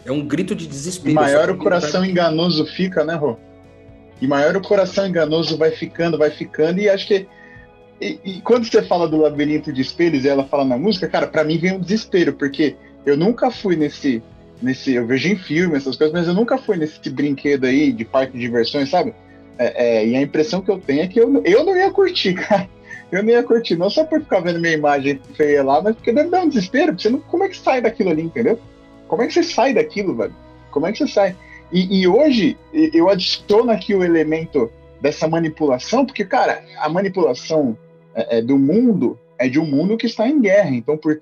[0.05, 1.15] É um grito de desespero.
[1.15, 3.37] Maior o coração enganoso fica, né, Rô?
[4.21, 7.27] E maior o coração enganoso vai ficando, vai ficando, e acho que.
[8.01, 11.27] E, e quando você fala do labirinto de espelhos e ela fala na música, cara,
[11.27, 14.21] para mim vem um desespero, porque eu nunca fui nesse.
[14.61, 18.05] nesse eu vejo em filme essas coisas, mas eu nunca fui nesse brinquedo aí de
[18.05, 19.13] parque de diversões, sabe?
[19.57, 22.33] É, é, e a impressão que eu tenho é que eu, eu não ia curtir,
[22.47, 22.67] cara.
[23.11, 26.11] Eu não ia curtir, não só por ficar vendo minha imagem feia lá, mas porque
[26.11, 26.97] deve dar um desespero.
[26.97, 28.59] Você não, como é que sai daquilo ali, entendeu?
[29.07, 30.35] Como é que você sai daquilo, velho?
[30.71, 31.35] Como é que você sai?
[31.71, 37.77] E, e hoje eu adiciono aqui o elemento dessa manipulação, porque, cara, a manipulação
[38.15, 40.69] é, é, do mundo é de um mundo que está em guerra.
[40.69, 41.19] Então, por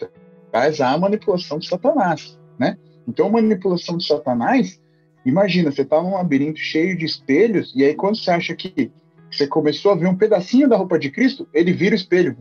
[0.52, 2.78] trás há a manipulação de Satanás, né?
[3.08, 4.80] Então, manipulação de Satanás,
[5.26, 8.92] imagina, você está num labirinto cheio de espelhos, e aí quando você acha que
[9.32, 12.36] você começou a ver um pedacinho da roupa de Cristo, ele vira o espelho,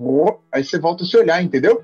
[0.50, 1.82] aí você volta a se olhar, entendeu?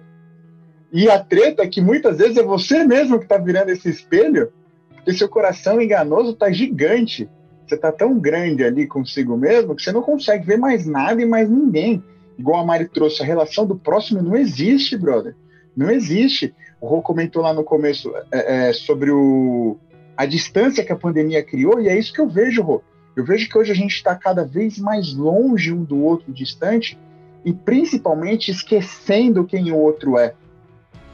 [0.92, 4.52] E a treta é que muitas vezes é você mesmo que está virando esse espelho,
[4.94, 7.28] porque seu coração enganoso está gigante.
[7.66, 11.26] Você está tão grande ali consigo mesmo que você não consegue ver mais nada e
[11.26, 12.02] mais ninguém.
[12.38, 15.34] Igual a Mari trouxe, a relação do próximo não existe, brother.
[15.76, 16.54] Não existe.
[16.80, 19.76] O Rô comentou lá no começo é, é, sobre o,
[20.16, 22.82] a distância que a pandemia criou, e é isso que eu vejo, Rô.
[23.14, 26.98] Eu vejo que hoje a gente está cada vez mais longe um do outro, distante,
[27.44, 30.34] e principalmente esquecendo quem o outro é.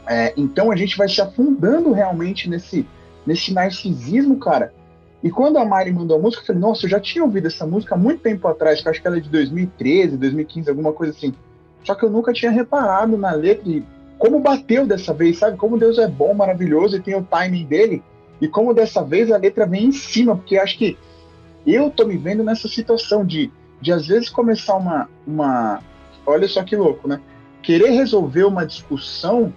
[0.06, 2.86] É, então a gente vai se afundando realmente nesse,
[3.26, 4.72] nesse narcisismo, cara.
[5.22, 7.64] E quando a Mari mandou a música, eu falei, nossa, eu já tinha ouvido essa
[7.64, 10.92] música há muito tempo atrás, que eu acho que ela é de 2013, 2015, alguma
[10.92, 11.32] coisa assim.
[11.84, 13.84] Só que eu nunca tinha reparado na letra e
[14.22, 15.56] como bateu dessa vez, sabe?
[15.56, 18.04] Como Deus é bom, maravilhoso e tem o timing dele.
[18.40, 20.96] E como dessa vez a letra vem em cima, porque acho que
[21.66, 25.80] eu tô me vendo nessa situação de, de às vezes começar uma, uma.
[26.24, 27.20] Olha só que louco, né?
[27.64, 29.52] Querer resolver uma discussão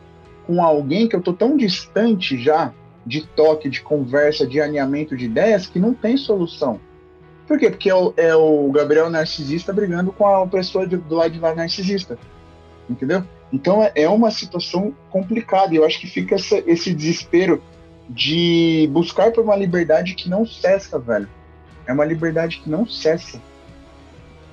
[0.47, 2.73] com alguém que eu tô tão distante já
[3.05, 6.79] de toque, de conversa, de alinhamento de ideias que não tem solução.
[7.47, 7.69] Por quê?
[7.69, 11.39] Porque é o, é o Gabriel narcisista brigando com a pessoa de, do lado de
[11.39, 12.17] lá narcisista.
[12.89, 13.23] Entendeu?
[13.55, 17.63] Então é, é uma situação complicada e eu acho que fica essa, esse desespero
[18.09, 21.29] de buscar por uma liberdade que não cessa, velho.
[21.87, 23.41] É uma liberdade que não cessa.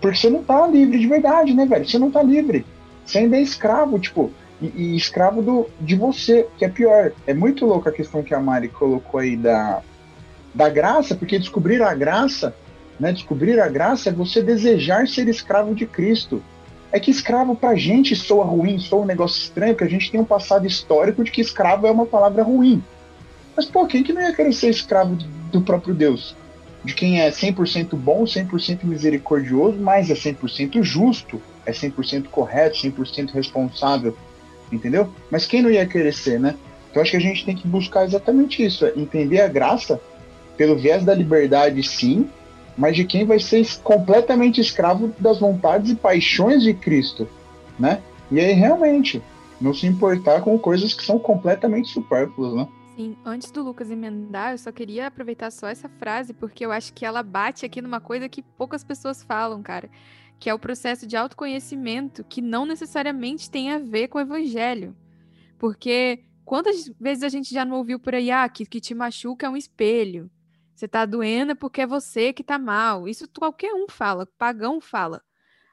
[0.00, 1.88] Porque você não tá livre de verdade, né, velho?
[1.88, 2.64] Você não tá livre.
[3.04, 7.10] Você ainda é escravo, tipo, e, e, escravo do, de você, que é pior.
[7.26, 9.82] É muito louco a questão que a Mari colocou aí da,
[10.54, 12.54] da graça, porque descobrir a graça,
[13.00, 16.40] né, descobrir a graça é você desejar ser escravo de Cristo.
[16.92, 20.20] É que escravo pra gente soa ruim, soa um negócio estranho, porque a gente tem
[20.20, 22.82] um passado histórico de que escravo é uma palavra ruim.
[23.56, 25.16] Mas, pô, quem que não ia querer ser escravo
[25.50, 26.36] do próprio Deus?
[26.84, 33.32] De quem é 100% bom, 100% misericordioso, mas é 100% justo, é 100% correto, 100%
[33.32, 34.16] responsável
[34.74, 35.12] entendeu?
[35.30, 36.54] Mas quem não ia querer ser, né?
[36.90, 40.00] Então acho que a gente tem que buscar exatamente isso, é entender a graça
[40.56, 42.28] pelo viés da liberdade, sim,
[42.76, 47.28] mas de quem vai ser completamente escravo das vontades e paixões de Cristo,
[47.78, 48.02] né?
[48.30, 49.22] E aí realmente
[49.60, 52.68] não se importar com coisas que são completamente supérfluas, né?
[52.96, 56.92] Sim, antes do Lucas emendar, eu só queria aproveitar só essa frase, porque eu acho
[56.92, 59.88] que ela bate aqui numa coisa que poucas pessoas falam, cara
[60.42, 64.92] que é o processo de autoconhecimento que não necessariamente tem a ver com o evangelho.
[65.56, 69.46] Porque quantas vezes a gente já não ouviu por aí, ah, que, que te machuca
[69.46, 70.28] é um espelho.
[70.82, 73.06] Você tá doendo porque é você que tá mal.
[73.06, 75.22] Isso qualquer um fala, pagão fala.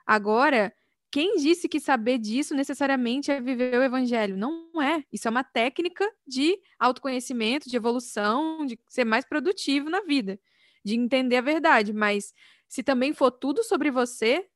[0.06, 0.72] Agora,
[1.10, 4.38] quem disse que saber disso necessariamente é viver o evangelho?
[4.38, 5.04] Não é.
[5.12, 10.40] Isso é uma técnica de autoconhecimento, de evolução, de ser mais produtivo na vida,
[10.86, 11.92] de entender a verdade.
[11.92, 12.32] Mas
[12.68, 14.48] se também for tudo sobre você,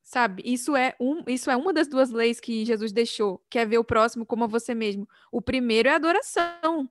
[0.00, 0.42] Sabe?
[0.46, 3.76] Isso é, um, isso é uma das duas leis que Jesus deixou, que é ver
[3.76, 5.06] o próximo como a você mesmo.
[5.30, 6.88] O primeiro é adoração.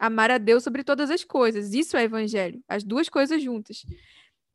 [0.00, 1.74] Amar a Deus sobre todas as coisas.
[1.74, 2.64] Isso é evangelho.
[2.66, 3.84] As duas coisas juntas.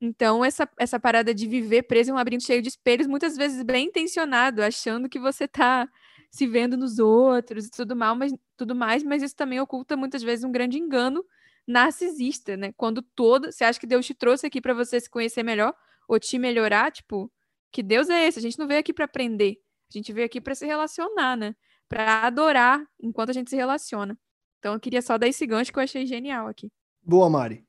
[0.02, 3.64] Então, essa, essa parada de viver preso em um labirinto cheio de espelhos, muitas vezes
[3.64, 5.88] bem intencionado, achando que você está
[6.32, 10.24] se vendo nos outros e tudo, mal, mas, tudo mais, mas isso também oculta muitas
[10.24, 11.24] vezes um grande engano
[11.68, 12.74] narcisista, né?
[12.76, 13.52] Quando todo.
[13.52, 15.74] Você acha que Deus te trouxe aqui para você se conhecer melhor
[16.08, 17.32] ou te melhorar, tipo,
[17.72, 18.40] que Deus é esse.
[18.40, 19.58] A gente não veio aqui para aprender.
[19.90, 21.56] A gente veio aqui para se relacionar, né?
[21.88, 24.18] Para adorar enquanto a gente se relaciona.
[24.66, 26.72] Então eu queria só dar esse gancho que eu achei genial aqui.
[27.04, 27.64] Boa, Mari.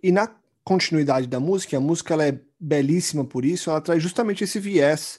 [0.00, 4.44] E na continuidade da música, a música ela é belíssima por isso, ela traz justamente
[4.44, 5.18] esse viés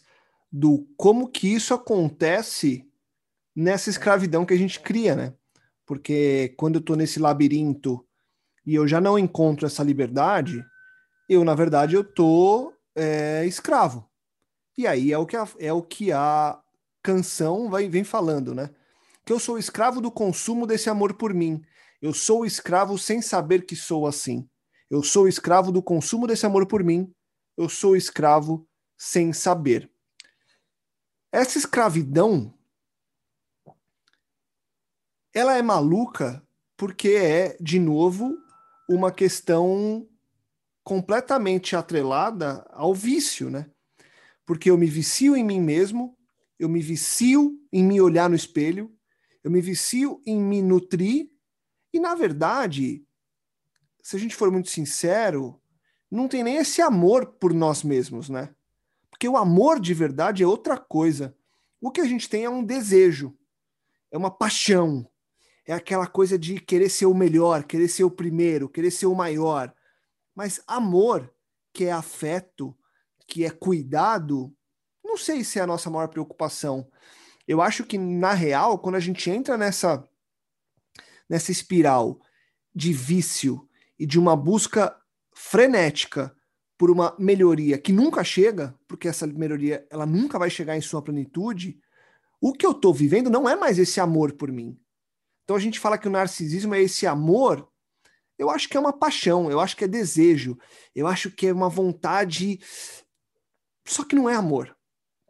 [0.49, 2.89] do como que isso acontece
[3.53, 5.34] nessa escravidão que a gente cria, né?
[5.86, 8.08] Porque quando eu tô nesse labirinto
[8.65, 10.65] e eu já não encontro essa liberdade,
[11.27, 14.10] eu na verdade eu tô é, escravo.
[14.77, 16.58] E aí é o que a, é o que a
[17.03, 18.69] canção vai, vem falando, né?
[19.25, 21.61] Que eu sou escravo do consumo desse amor por mim.
[22.01, 24.47] Eu sou escravo sem saber que sou assim.
[24.89, 27.11] Eu sou escravo do consumo desse amor por mim.
[27.57, 29.89] Eu sou escravo sem saber.
[31.31, 32.53] Essa escravidão
[35.33, 36.41] ela é maluca
[36.77, 38.38] porque é, de novo,
[38.89, 40.07] uma questão
[40.83, 43.69] completamente atrelada ao vício, né?
[44.45, 46.17] Porque eu me vicio em mim mesmo,
[46.59, 48.94] eu me vicio em me olhar no espelho,
[49.45, 51.29] eu me vicio em me nutrir,
[51.93, 53.05] e na verdade,
[54.01, 55.62] se a gente for muito sincero,
[56.10, 58.55] não tem nem esse amor por nós mesmos, né?
[59.08, 61.38] Porque o amor de verdade é outra coisa.
[61.79, 63.38] O que a gente tem é um desejo,
[64.10, 65.08] é uma paixão,
[65.63, 69.13] é aquela coisa de querer ser o melhor, querer ser o primeiro, querer ser o
[69.13, 69.71] maior.
[70.34, 71.31] Mas amor,
[71.71, 72.75] que é afeto,
[73.27, 74.51] que é cuidado,
[75.03, 76.89] não sei se é a nossa maior preocupação.
[77.47, 80.08] Eu acho que, na real, quando a gente entra nessa,
[81.29, 82.19] nessa espiral
[82.73, 84.95] de vício e de uma busca
[85.34, 86.36] frenética
[86.77, 91.01] por uma melhoria que nunca chega, porque essa melhoria ela nunca vai chegar em sua
[91.01, 91.79] plenitude,
[92.41, 94.77] o que eu estou vivendo não é mais esse amor por mim.
[95.43, 97.67] Então a gente fala que o narcisismo é esse amor.
[98.38, 100.58] Eu acho que é uma paixão, eu acho que é desejo,
[100.93, 102.60] eu acho que é uma vontade.
[103.86, 104.75] Só que não é amor.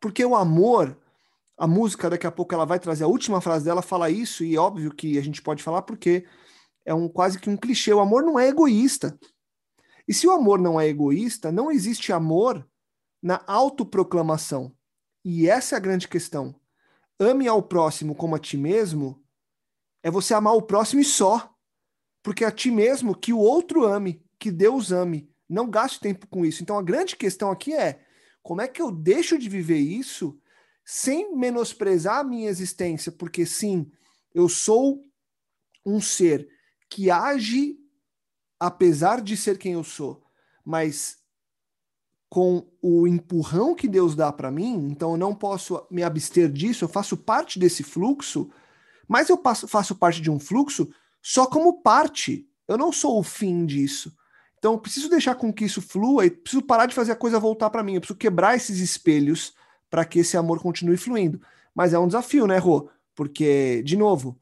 [0.02, 0.98] Porque o amor,
[1.58, 4.56] a música, daqui a pouco ela vai trazer a última frase dela, fala isso, e
[4.56, 6.26] é óbvio que a gente pode falar porque
[6.86, 7.94] é um quase que um clichê.
[7.94, 9.18] O amor não é egoísta.
[10.08, 12.68] E se o amor não é egoísta, não existe amor
[13.22, 14.76] na autoproclamação.
[15.24, 16.56] E essa é a grande questão.
[17.20, 19.24] Ame ao próximo como a ti mesmo
[20.04, 21.52] é você amar o próximo e só.
[22.22, 25.28] Porque é a ti mesmo que o outro ame, que Deus ame.
[25.50, 26.62] Não gaste tempo com isso.
[26.62, 28.04] Então a grande questão aqui é:
[28.44, 30.40] como é que eu deixo de viver isso
[30.86, 33.12] sem menosprezar a minha existência?
[33.12, 33.92] Porque sim,
[34.34, 35.04] eu sou
[35.86, 36.48] um ser
[36.90, 37.78] que age
[38.58, 40.24] apesar de ser quem eu sou,
[40.64, 41.18] mas
[42.30, 46.86] com o empurrão que Deus dá para mim, então eu não posso me abster disso,
[46.86, 48.50] eu faço parte desse fluxo
[49.08, 50.90] mas eu passo, faço parte de um fluxo
[51.22, 52.48] só como parte.
[52.68, 54.14] Eu não sou o fim disso.
[54.58, 57.40] Então eu preciso deixar com que isso flua e preciso parar de fazer a coisa
[57.40, 57.96] voltar para mim.
[57.96, 59.54] Eu preciso quebrar esses espelhos
[59.96, 61.40] para que esse amor continue fluindo.
[61.74, 62.90] Mas é um desafio, né, Rô?
[63.16, 64.38] Porque, de novo,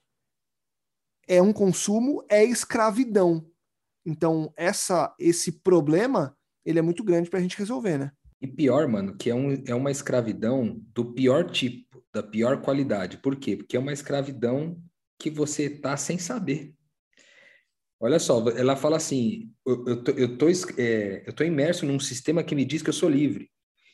[1.27, 3.45] é um consumo, é escravidão.
[4.03, 6.35] Então, essa, esse problema,
[6.65, 8.11] ele é muito grande para a gente resolver, né?
[8.41, 13.19] E pior, mano, que é, um, é uma escravidão do pior tipo da pior qualidade.
[13.19, 13.55] Por quê?
[13.55, 14.75] Porque é uma escravidão
[15.19, 16.73] que você tá sem saber.
[17.99, 20.47] Olha só, ela fala assim: eu, eu, tô, eu, tô,
[20.79, 23.52] é, eu tô imerso num sistema que me diz que eu sou livre.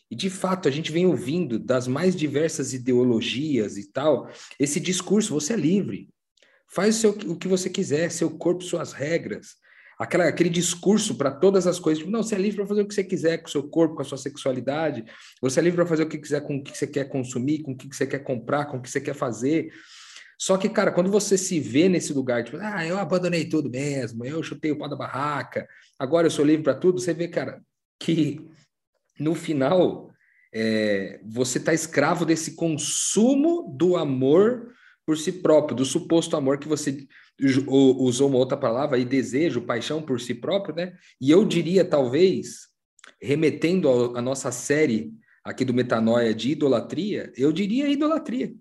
[0.09, 5.33] E de fato, a gente vem ouvindo das mais diversas ideologias e tal, esse discurso:
[5.33, 6.09] você é livre,
[6.67, 9.59] faz o, seu, o que você quiser, seu corpo, suas regras
[9.99, 11.99] aquela, aquele discurso para todas as coisas.
[11.99, 13.95] Tipo, não, você é livre para fazer o que você quiser com o seu corpo,
[13.95, 15.03] com a sua sexualidade.
[15.41, 17.73] Você é livre para fazer o que quiser com o que você quer consumir, com
[17.73, 19.69] o que você quer comprar, com o que você quer fazer.
[20.37, 24.23] Só que, cara, quando você se vê nesse lugar, tipo, ah, eu abandonei tudo mesmo,
[24.23, 25.67] eu chutei o pau da barraca,
[25.99, 27.61] agora eu sou livre para tudo, você vê, cara,
[27.99, 28.39] que
[29.19, 30.09] no final
[30.53, 34.73] é, você está escravo desse consumo do amor
[35.05, 37.07] por si próprio, do suposto amor que você
[37.67, 40.95] usou uma outra palavra aí, desejo, paixão por si próprio, né?
[41.19, 42.67] E eu diria, talvez,
[43.21, 48.53] remetendo à nossa série aqui do Metanoia de idolatria, eu diria idolatria.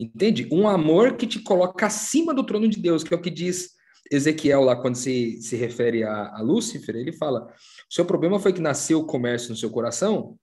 [0.00, 0.48] Entende?
[0.52, 3.70] Um amor que te coloca acima do trono de Deus, que é o que diz
[4.10, 7.52] Ezequiel lá quando se, se refere a, a Lúcifer, ele fala:
[7.88, 10.38] seu problema foi que nasceu o comércio no seu coração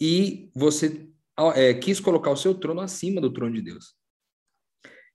[0.00, 1.08] e você
[1.54, 3.94] é, quis colocar o seu trono acima do trono de Deus.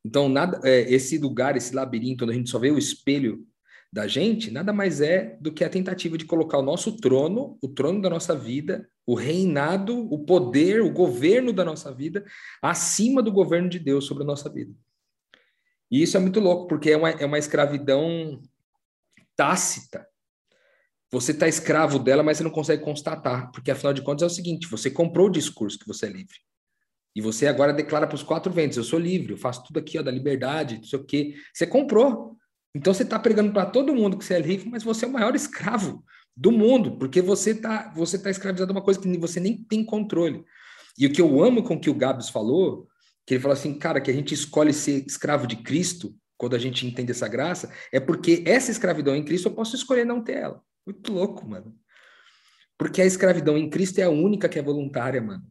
[0.05, 3.45] Então, nada, é, esse lugar, esse labirinto, onde a gente só vê o espelho
[3.91, 7.69] da gente, nada mais é do que a tentativa de colocar o nosso trono, o
[7.69, 12.25] trono da nossa vida, o reinado, o poder, o governo da nossa vida,
[12.61, 14.73] acima do governo de Deus sobre a nossa vida.
[15.91, 18.41] E isso é muito louco, porque é uma, é uma escravidão
[19.35, 20.07] tácita.
[21.11, 24.35] Você está escravo dela, mas você não consegue constatar, porque afinal de contas é o
[24.35, 26.35] seguinte: você comprou o discurso que você é livre.
[27.15, 29.97] E você agora declara para os quatro ventos: eu sou livre, eu faço tudo aqui,
[29.97, 31.35] ó, da liberdade, não sei o quê.
[31.53, 32.37] Você comprou.
[32.75, 35.13] Então você está pregando para todo mundo que você é livre, mas você é o
[35.13, 36.03] maior escravo
[36.35, 39.85] do mundo, porque você está você tá escravizado a uma coisa que você nem tem
[39.85, 40.43] controle.
[40.97, 42.87] E o que eu amo com o que o Gabs falou,
[43.25, 46.59] que ele falou assim, cara, que a gente escolhe ser escravo de Cristo, quando a
[46.59, 50.37] gente entende essa graça, é porque essa escravidão em Cristo eu posso escolher não ter
[50.37, 50.61] ela.
[50.85, 51.75] Muito louco, mano.
[52.77, 55.43] Porque a escravidão em Cristo é a única que é voluntária, mano.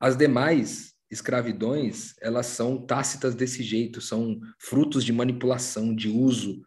[0.00, 6.62] As demais escravidões, elas são tácitas desse jeito, são frutos de manipulação, de uso.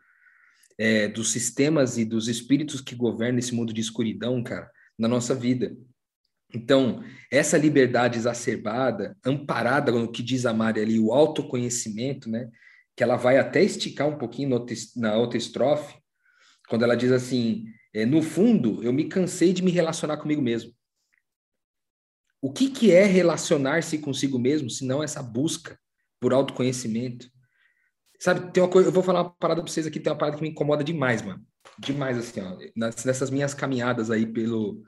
[0.77, 5.33] é, dos sistemas e dos espíritos que governam esse mundo de escuridão, cara, na nossa
[5.33, 5.75] vida.
[6.56, 12.49] Então, essa liberdade exacerbada, amparada no que diz a Mari ali, o autoconhecimento, né?
[12.95, 15.97] Que ela vai até esticar um pouquinho na outra estrofe,
[16.70, 20.72] quando ela diz assim: é, no fundo, eu me cansei de me relacionar comigo mesmo.
[22.41, 25.78] O que, que é relacionar-se consigo mesmo, se não essa busca
[26.22, 27.30] por autoconhecimento?
[28.18, 30.38] Sabe, tem uma coisa, eu vou falar uma parada pra vocês aqui, tem uma parada
[30.38, 31.45] que me incomoda demais, mano.
[31.78, 32.58] Demais, assim, ó.
[32.76, 34.84] Nessas minhas caminhadas aí pelo,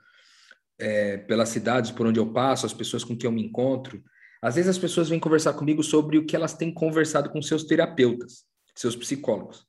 [0.78, 4.02] é, pelas cidades por onde eu passo, as pessoas com quem eu me encontro,
[4.40, 7.64] às vezes as pessoas vêm conversar comigo sobre o que elas têm conversado com seus
[7.64, 9.66] terapeutas, seus psicólogos.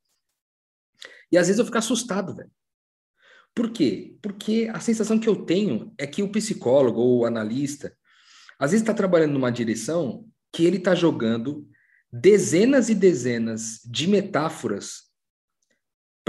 [1.32, 2.52] E às vezes eu fico assustado, velho.
[3.56, 4.16] Por quê?
[4.22, 7.96] Porque a sensação que eu tenho é que o psicólogo ou o analista,
[8.60, 11.68] às vezes está trabalhando numa direção que ele está jogando
[12.12, 15.09] dezenas e dezenas de metáforas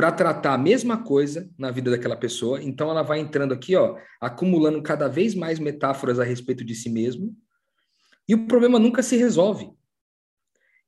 [0.01, 2.63] para tratar a mesma coisa na vida daquela pessoa.
[2.63, 6.89] Então ela vai entrando aqui, ó, acumulando cada vez mais metáforas a respeito de si
[6.89, 7.37] mesmo,
[8.27, 9.71] e o problema nunca se resolve.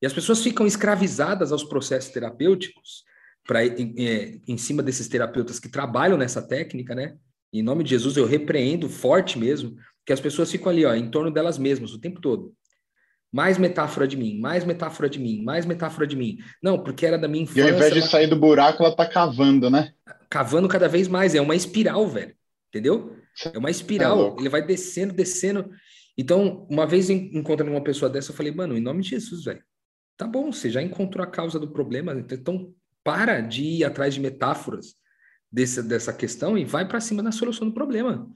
[0.00, 3.04] E as pessoas ficam escravizadas aos processos terapêuticos
[3.46, 7.18] para em, é, em cima desses terapeutas que trabalham nessa técnica, né?
[7.52, 11.10] Em nome de Jesus eu repreendo forte mesmo que as pessoas ficam ali, ó, em
[11.10, 12.54] torno delas mesmas o tempo todo.
[13.32, 16.38] Mais metáfora de mim, mais metáfora de mim, mais metáfora de mim.
[16.62, 17.60] Não, porque era da minha infância.
[17.60, 19.92] E ao invés de sair do buraco, ela tá cavando, né?
[20.28, 21.34] Cavando cada vez mais.
[21.34, 22.34] É uma espiral, velho.
[22.68, 23.16] Entendeu?
[23.54, 24.36] É uma espiral.
[24.36, 25.70] É Ele vai descendo, descendo.
[26.16, 29.62] Então, uma vez encontrando uma pessoa dessa, eu falei, mano, em nome de Jesus, velho.
[30.16, 32.72] Tá bom, você já encontrou a causa do problema, então
[33.02, 34.94] para de ir atrás de metáforas
[35.50, 38.30] desse, dessa questão e vai para cima da solução do problema.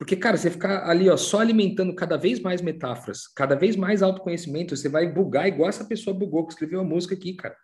[0.00, 4.02] Porque, cara, você ficar ali, ó, só alimentando cada vez mais metáforas, cada vez mais
[4.02, 7.54] autoconhecimento, você vai bugar igual essa pessoa bugou que escreveu a música aqui, cara.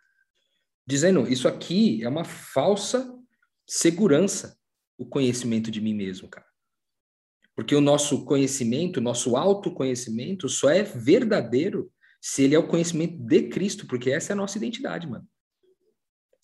[0.86, 3.10] Dizendo, isso aqui é uma falsa
[3.66, 4.54] segurança,
[4.98, 6.46] o conhecimento de mim mesmo, cara.
[7.54, 13.16] Porque o nosso conhecimento, o nosso autoconhecimento só é verdadeiro se ele é o conhecimento
[13.16, 15.26] de Cristo, porque essa é a nossa identidade, mano.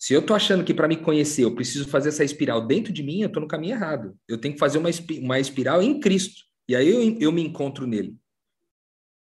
[0.03, 3.01] Se eu tô achando que para me conhecer eu preciso fazer essa espiral dentro de
[3.01, 4.19] mim, eu tô no caminho errado.
[4.27, 4.89] Eu tenho que fazer uma,
[5.21, 6.41] uma espiral em Cristo.
[6.67, 8.17] E aí eu, eu me encontro nele.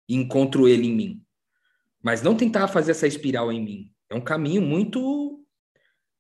[0.07, 1.23] Encontro ele em mim.
[1.99, 3.91] Mas não tentar fazer essa espiral em mim.
[4.07, 5.43] É um caminho muito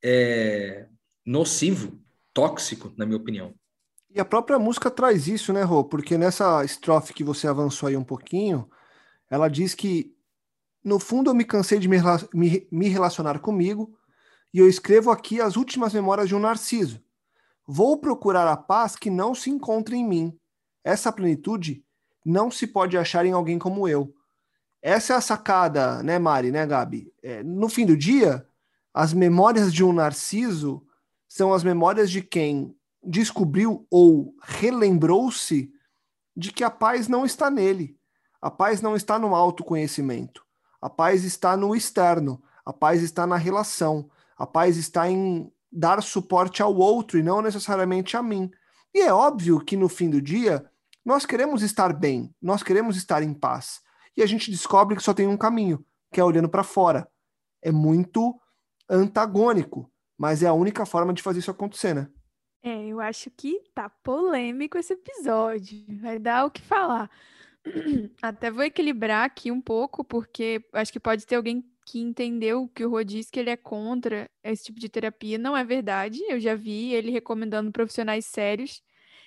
[0.03, 0.87] é,
[1.23, 2.01] nocivo,
[2.33, 3.53] tóxico, na minha opinião.
[4.09, 5.83] E a própria música traz isso, né, Rô?
[5.83, 8.67] Porque nessa estrofe que você avançou aí um pouquinho,
[9.29, 10.15] ela diz que,
[10.83, 13.95] no fundo, eu me cansei de me relacionar comigo,
[14.57, 16.99] e eu escrevo aqui as últimas memórias de um narciso.
[17.67, 20.35] Vou procurar a paz que não se encontra em mim.
[20.83, 21.85] Essa plenitude
[22.25, 24.11] não se pode achar em alguém como eu.
[24.81, 27.13] Essa é a sacada, né, Mari, né, Gabi?
[27.21, 28.47] É, no fim do dia,
[28.91, 30.83] as memórias de um narciso
[31.27, 35.71] são as memórias de quem descobriu ou relembrou-se
[36.35, 37.95] de que a paz não está nele.
[38.41, 40.43] A paz não está no autoconhecimento.
[40.81, 42.41] A paz está no externo.
[42.65, 44.09] A paz está na relação.
[44.37, 48.51] A paz está em dar suporte ao outro e não necessariamente a mim.
[48.93, 50.65] E é óbvio que no fim do dia,
[51.03, 53.81] nós queremos estar bem, nós queremos estar em paz.
[54.15, 57.07] E a gente descobre que só tem um caminho, que é olhando para fora.
[57.61, 58.39] É muito
[58.89, 62.07] antagônico, mas é a única forma de fazer isso acontecer, né?
[62.63, 65.85] É, eu acho que tá polêmico esse episódio.
[66.01, 67.09] Vai dar o que falar.
[68.21, 72.83] Até vou equilibrar aqui um pouco, porque acho que pode ter alguém que entendeu que
[72.83, 75.37] o Rô disse que ele é contra esse tipo de terapia.
[75.37, 76.19] Não é verdade.
[76.27, 78.83] Eu já vi ele recomendando profissionais sérios.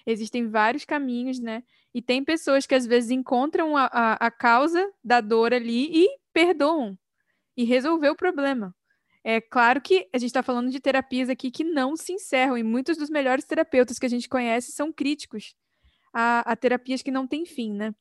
[0.06, 1.62] Existem vários caminhos, né?
[1.94, 6.08] E tem pessoas que às vezes encontram a, a, a causa da dor ali e
[6.34, 6.98] perdoam
[7.56, 8.74] e resolver o problema.
[9.24, 12.62] É claro que a gente está falando de terapias aqui que não se encerram, e
[12.62, 15.54] muitos dos melhores terapeutas que a gente conhece são críticos
[16.12, 17.94] a, a terapias que não têm fim, né?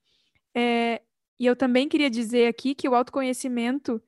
[0.53, 1.01] É,
[1.39, 4.01] e eu também queria dizer aqui que o autoconhecimento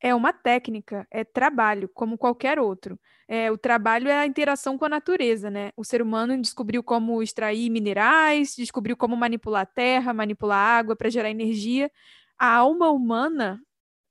[0.00, 2.98] é uma técnica, é trabalho, como qualquer outro.
[3.28, 5.70] É, o trabalho é a interação com a natureza, né?
[5.76, 10.96] O ser humano descobriu como extrair minerais, descobriu como manipular a terra, manipular a água
[10.96, 11.90] para gerar energia.
[12.38, 13.60] A alma humana,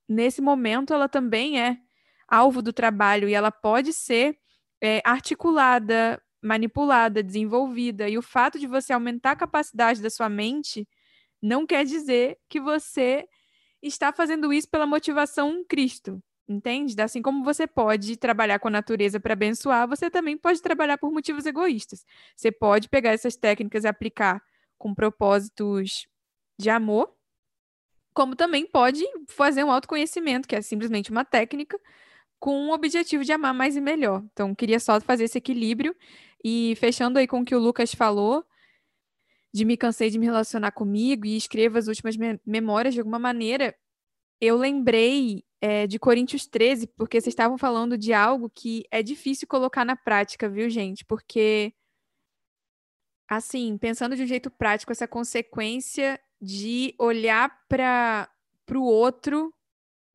[0.07, 1.77] nesse momento, ela também é
[2.27, 4.37] alvo do trabalho e ela pode ser
[4.81, 8.07] é, articulada, manipulada, desenvolvida.
[8.07, 10.87] E o fato de você aumentar a capacidade da sua mente
[11.41, 13.27] não quer dizer que você
[13.82, 16.99] está fazendo isso pela motivação Cristo, entende?
[17.01, 21.11] Assim como você pode trabalhar com a natureza para abençoar, você também pode trabalhar por
[21.11, 22.05] motivos egoístas.
[22.36, 24.41] Você pode pegar essas técnicas e aplicar
[24.77, 26.07] com propósitos
[26.57, 27.13] de amor,
[28.13, 31.80] como também pode fazer um autoconhecimento, que é simplesmente uma técnica
[32.39, 34.23] com o objetivo de amar mais e melhor.
[34.32, 35.95] Então, queria só fazer esse equilíbrio.
[36.43, 38.45] E fechando aí com o que o Lucas falou,
[39.54, 43.20] de me cansei de me relacionar comigo e escrevo as últimas me memórias de alguma
[43.20, 43.76] maneira,
[44.39, 49.47] eu lembrei é, de Coríntios 13, porque vocês estavam falando de algo que é difícil
[49.47, 51.04] colocar na prática, viu, gente?
[51.04, 51.74] Porque,
[53.28, 58.30] assim, pensando de um jeito prático, essa consequência de olhar para
[58.74, 59.54] o outro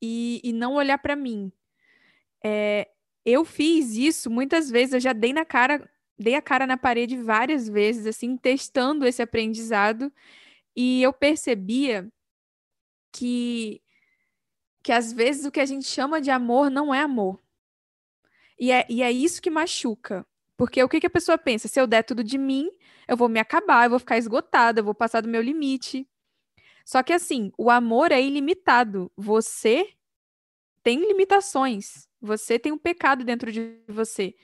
[0.00, 1.52] e, e não olhar para mim.
[2.42, 2.88] É,
[3.24, 7.16] eu fiz isso muitas vezes, eu já dei na cara, dei a cara na parede
[7.16, 10.12] várias vezes, assim, testando esse aprendizado,
[10.76, 12.08] e eu percebia
[13.12, 13.80] que
[14.82, 17.40] que às vezes o que a gente chama de amor não é amor.
[18.58, 20.26] E é, e é isso que machuca.
[20.58, 21.68] Porque o que, que a pessoa pensa?
[21.68, 22.70] Se eu der tudo de mim,
[23.08, 26.06] eu vou me acabar, eu vou ficar esgotada, eu vou passar do meu limite.
[26.84, 29.10] Só que assim, o amor é ilimitado.
[29.16, 29.88] Você
[30.82, 32.06] tem limitações.
[32.20, 34.34] Você tem um pecado dentro de você.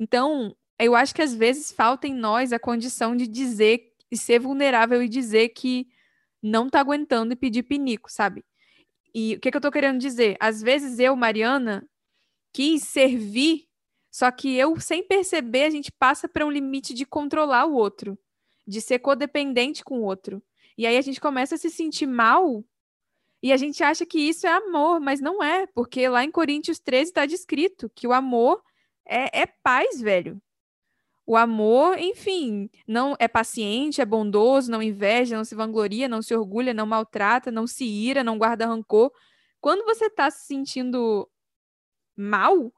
[0.00, 0.56] Então,
[0.86, 5.02] eu acho que às vezes falta em nós a condição de dizer e ser vulnerável
[5.02, 5.88] e dizer que
[6.42, 8.44] não tá aguentando e pedir pinico, sabe?
[9.14, 10.36] E o que, que eu tô querendo dizer?
[10.40, 11.86] Às vezes eu, Mariana,
[12.52, 13.66] quis servir,
[14.10, 18.18] só que eu, sem perceber, a gente passa para um limite de controlar o outro,
[18.66, 20.42] de ser codependente com o outro.
[20.76, 22.64] E aí a gente começa a se sentir mal
[23.42, 26.78] e a gente acha que isso é amor, mas não é, porque lá em Coríntios
[26.78, 28.62] 13 está descrito que o amor
[29.06, 30.40] é, é paz, velho.
[31.24, 36.34] O amor, enfim, não é paciente, é bondoso, não inveja, não se vangloria, não se
[36.34, 39.12] orgulha, não maltrata, não se ira, não guarda rancor.
[39.60, 41.30] Quando você está se sentindo
[42.16, 42.72] mal,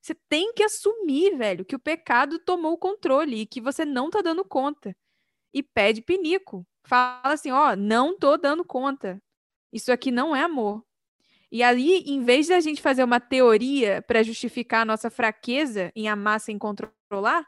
[0.00, 4.10] você tem que assumir, velho, que o pecado tomou o controle e que você não
[4.10, 4.96] tá dando conta.
[5.52, 6.66] E pede pinico.
[6.84, 9.20] Fala assim, ó, não tô dando conta.
[9.72, 10.84] Isso aqui não é amor.
[11.50, 15.90] E aí, em vez de a gente fazer uma teoria para justificar a nossa fraqueza
[15.96, 17.46] em amar sem controlar,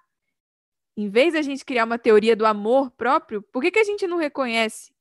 [1.03, 4.07] em vez da gente criar uma teoria do amor próprio, por que, que a gente
[4.07, 4.93] não reconhece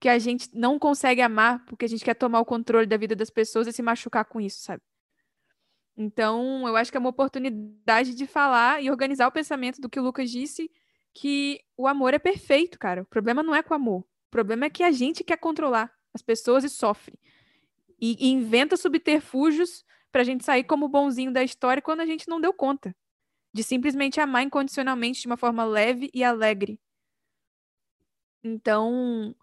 [0.00, 3.16] que a gente não consegue amar porque a gente quer tomar o controle da vida
[3.16, 4.82] das pessoas e se machucar com isso, sabe?
[5.96, 9.98] Então, eu acho que é uma oportunidade de falar e organizar o pensamento do que
[9.98, 10.70] o Lucas disse,
[11.12, 13.02] que o amor é perfeito, cara.
[13.02, 14.02] O problema não é com o amor.
[14.02, 17.18] O problema é que a gente quer controlar as pessoas e sofre.
[18.00, 22.40] E, e inventa subterfúgios pra gente sair como bonzinho da história quando a gente não
[22.40, 22.94] deu conta
[23.52, 26.80] de simplesmente amar incondicionalmente de uma forma leve e alegre.
[28.42, 29.34] Então,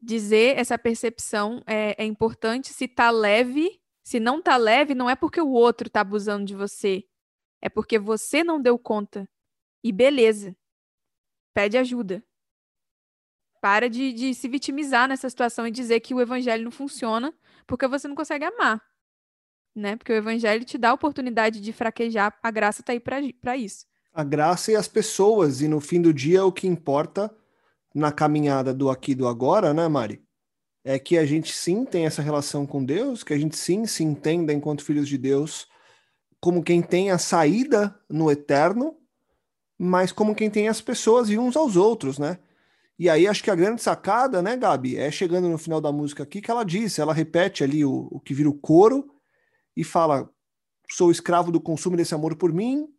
[0.00, 2.72] dizer essa percepção é, é importante.
[2.72, 6.54] Se tá leve, se não tá leve, não é porque o outro tá abusando de
[6.54, 7.04] você,
[7.60, 9.28] é porque você não deu conta.
[9.82, 10.56] E beleza.
[11.54, 12.22] Pede ajuda.
[13.60, 17.34] Para de, de se vitimizar nessa situação e dizer que o evangelho não funciona
[17.66, 18.87] porque você não consegue amar
[19.78, 19.96] né?
[19.96, 23.86] Porque o evangelho te dá a oportunidade de fraquejar, a graça está aí para isso.
[24.12, 27.30] A graça e as pessoas, e no fim do dia o que importa
[27.94, 30.22] na caminhada do aqui e do agora, né, Mari?
[30.84, 34.02] É que a gente sim tem essa relação com Deus, que a gente sim se
[34.02, 35.66] entenda enquanto filhos de Deus
[36.40, 38.96] como quem tem a saída no eterno,
[39.76, 42.38] mas como quem tem as pessoas e uns aos outros, né?
[42.98, 46.24] E aí acho que a grande sacada, né, Gabi, é chegando no final da música
[46.24, 49.08] aqui que ela diz, ela repete ali o, o que vira o coro,
[49.78, 50.28] e fala:
[50.90, 52.92] sou escravo do consumo desse amor por mim,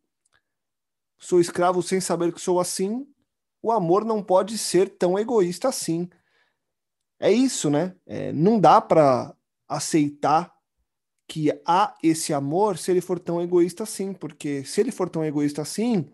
[1.18, 3.06] sou escravo sem saber que sou assim.
[3.62, 6.10] O amor não pode ser tão egoísta assim.
[7.20, 7.94] É isso, né?
[8.06, 9.36] É, não dá para
[9.68, 10.56] aceitar
[11.28, 15.26] que há esse amor se ele for tão egoísta assim, porque se ele for tão
[15.26, 16.10] egoísta assim,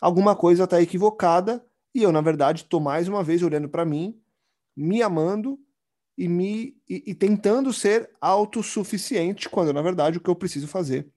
[0.00, 1.62] alguma coisa está equivocada
[1.94, 4.18] e eu, na verdade, estou mais uma vez olhando para mim,
[4.74, 5.58] me amando
[6.18, 11.08] e me e, e tentando ser autossuficiente, quando na verdade o que eu preciso fazer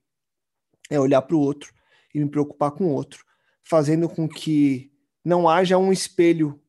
[0.88, 1.72] é olhar para o outro
[2.14, 3.24] e me preocupar com o outro,
[3.64, 4.92] fazendo com que
[5.24, 6.60] não haja um espelho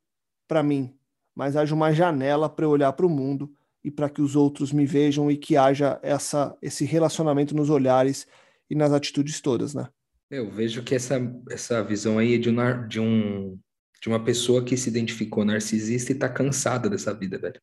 [0.48, 0.98] para mim,
[1.36, 3.54] mas haja uma janela para eu olhar para o mundo
[3.84, 8.26] e para que os outros me vejam e que haja essa, esse relacionamento nos olhares
[8.70, 9.88] e nas atitudes todas, né?
[10.32, 11.20] Eu vejo que essa,
[11.52, 13.60] essa visão aí é de, um, de, um,
[14.02, 17.62] de uma pessoa que se identificou narcisista e está cansada dessa vida, velho.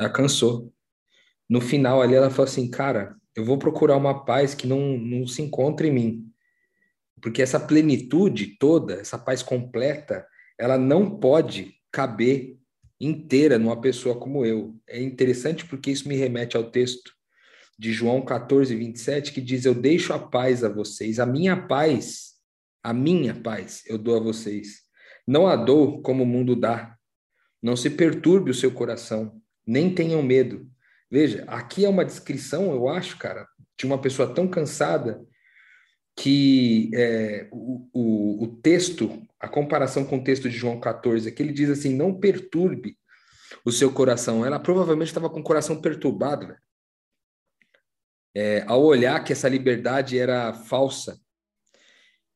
[0.00, 0.72] Ela cansou.
[1.46, 5.26] No final ali ela falou assim, cara, eu vou procurar uma paz que não, não
[5.26, 6.32] se encontra em mim.
[7.20, 10.26] Porque essa plenitude toda, essa paz completa,
[10.58, 12.56] ela não pode caber
[12.98, 14.74] inteira numa pessoa como eu.
[14.88, 17.12] É interessante porque isso me remete ao texto
[17.78, 22.34] de João 14, 27, que diz: Eu deixo a paz a vocês, a minha paz,
[22.82, 24.82] a minha paz eu dou a vocês.
[25.26, 26.96] Não a dou como o mundo dá.
[27.62, 29.39] Não se perturbe o seu coração,
[29.70, 30.68] nem tenham medo.
[31.08, 33.46] Veja, aqui é uma descrição, eu acho, cara,
[33.76, 35.24] tinha uma pessoa tão cansada
[36.16, 41.40] que é, o, o, o, texto, a comparação com o texto de João 14, que
[41.40, 42.98] ele diz assim: não perturbe
[43.64, 44.44] o seu coração.
[44.44, 46.56] Ela provavelmente estava com o coração perturbado, né?
[48.34, 51.16] é, ao olhar que essa liberdade era falsa.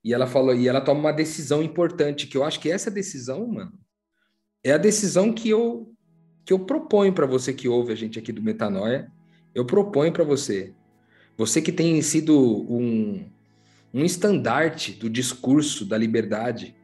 [0.04, 3.46] E ela falou, e ela toma uma decisão importante, que eu acho que essa decisão,
[3.46, 3.78] mano,
[4.62, 5.93] é a decisão que eu
[6.44, 9.10] que eu proponho para você que ouve a gente aqui do Metanoia.
[9.54, 10.72] Eu proponho para você,
[11.36, 12.36] você que tem sido
[12.70, 13.24] um,
[13.92, 16.76] um estandarte do discurso da liberdade,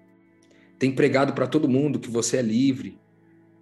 [0.78, 2.98] tem pregado para todo mundo que você é livre,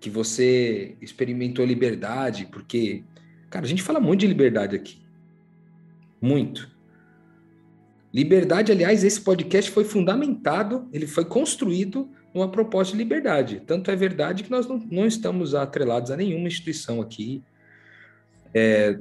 [0.01, 3.05] que você experimentou liberdade, porque,
[3.51, 4.99] cara, a gente fala muito de liberdade aqui.
[6.21, 6.71] Muito.
[8.13, 13.63] Liberdade, aliás, esse podcast foi fundamentado, ele foi construído numa proposta de liberdade.
[13.67, 17.43] Tanto é verdade que nós não, não estamos atrelados a nenhuma instituição aqui.
[18.55, 18.99] É,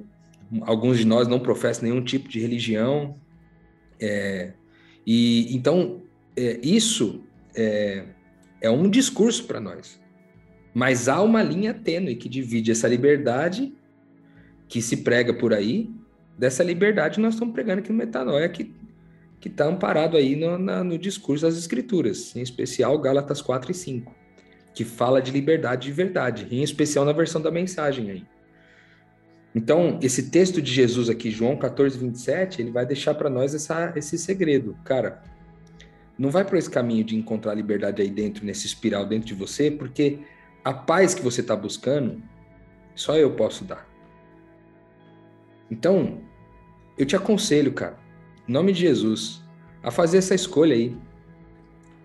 [0.61, 3.15] alguns de nós não professam nenhum tipo de religião.
[3.99, 4.53] É,
[5.05, 6.01] e então
[6.35, 7.23] é, isso
[7.55, 8.05] é,
[8.61, 9.99] é um discurso para nós.
[10.73, 13.73] Mas há uma linha tênue que divide essa liberdade
[14.67, 15.89] que se prega por aí
[16.37, 18.71] dessa liberdade nós estamos pregando aqui no Metanoia, que
[19.39, 23.73] que está amparado aí no, na, no discurso das Escrituras, em especial Gálatas 4 e
[23.73, 24.15] 5,
[24.73, 28.25] que fala de liberdade de verdade, em especial na versão da mensagem aí.
[29.53, 33.91] Então, esse texto de Jesus aqui, João 14, 27, ele vai deixar para nós essa,
[33.95, 34.77] esse segredo.
[34.83, 35.23] Cara,
[36.17, 39.71] não vai por esse caminho de encontrar liberdade aí dentro, nesse espiral dentro de você,
[39.71, 40.19] porque
[40.63, 42.21] a paz que você está buscando,
[42.93, 43.87] só eu posso dar.
[45.69, 46.21] Então,
[46.97, 47.97] eu te aconselho, cara,
[48.47, 49.43] em nome de Jesus,
[49.83, 50.95] a fazer essa escolha aí.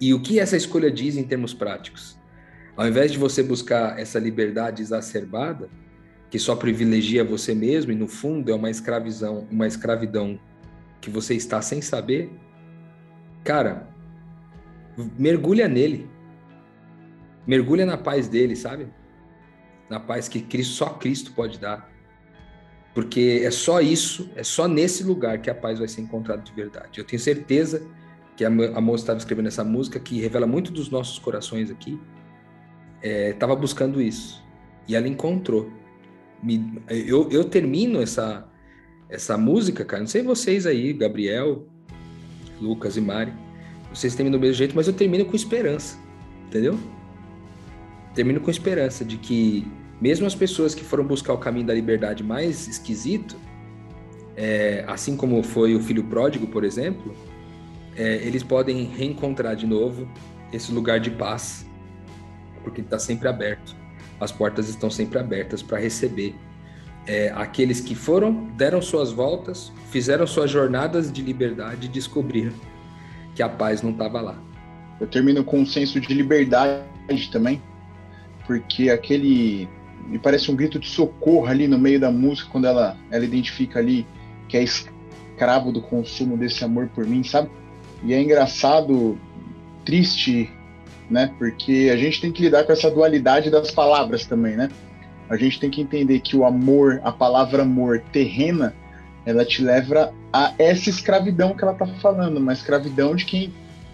[0.01, 2.19] E o que essa escolha diz em termos práticos?
[2.77, 5.69] Ao invés de você buscar essa liberdade exacerbada,
[6.31, 10.41] que só privilegia você mesmo e no fundo é uma escravidão, uma escravidão
[11.01, 12.33] que você está sem saber,
[13.45, 13.87] cara,
[15.19, 16.09] mergulha nele.
[17.47, 18.89] Mergulha na paz dele, sabe?
[19.91, 21.92] Na paz que Cristo, só Cristo pode dar.
[22.95, 26.53] Porque é só isso, é só nesse lugar que a paz vai ser encontrada de
[26.53, 27.01] verdade.
[27.01, 27.83] Eu tenho certeza
[28.37, 31.99] que a, moça estava escrevendo essa música, que revela muito dos nossos corações aqui,
[33.03, 34.43] estava é, buscando isso.
[34.87, 35.71] E ela encontrou.
[36.43, 38.47] Me, eu, eu termino essa,
[39.09, 41.67] essa música, cara, não sei vocês aí, Gabriel,
[42.61, 43.33] Lucas e Mari,
[43.93, 45.99] vocês terminam do mesmo jeito, mas eu termino com esperança,
[46.47, 46.79] entendeu?
[48.15, 49.67] Termino com esperança de que
[50.03, 53.37] mesmo as pessoas que foram buscar o caminho da liberdade mais esquisito,
[54.37, 57.15] é, assim como foi o filho pródigo, por exemplo,
[57.97, 60.09] é, eles podem reencontrar de novo
[60.53, 61.65] esse lugar de paz,
[62.65, 63.77] porque está sempre aberto.
[64.19, 66.35] As portas estão sempre abertas para receber
[67.07, 72.53] é, aqueles que foram, deram suas voltas, fizeram suas jornadas de liberdade e descobriram
[73.37, 74.43] que a paz não estava lá.
[75.01, 76.83] Eu termino com um senso de liberdade
[77.31, 77.63] também,
[78.49, 79.69] porque aquele
[80.07, 83.79] me parece um grito de socorro ali no meio da música, quando ela, ela identifica
[83.79, 84.07] ali
[84.49, 87.51] que é escravo do consumo desse amor por mim, sabe?
[88.05, 89.19] E é engraçado,
[89.85, 90.51] triste,
[91.09, 91.33] né?
[91.39, 94.69] Porque a gente tem que lidar com essa dualidade das palavras também, né?
[95.29, 98.75] A gente tem que entender que o amor, a palavra amor terrena,
[99.25, 103.53] ela te leva a essa escravidão que ela tá falando, uma escravidão de quem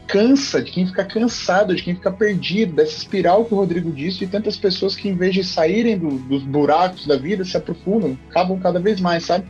[0.08, 4.20] cansa, de quem fica cansado, de quem fica perdido, dessa espiral que o Rodrigo disse,
[4.20, 8.18] de tantas pessoas que, em vez de saírem do, dos buracos da vida, se aprofundam,
[8.30, 9.46] acabam cada vez mais, sabe?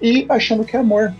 [0.00, 1.14] E achando que é amor.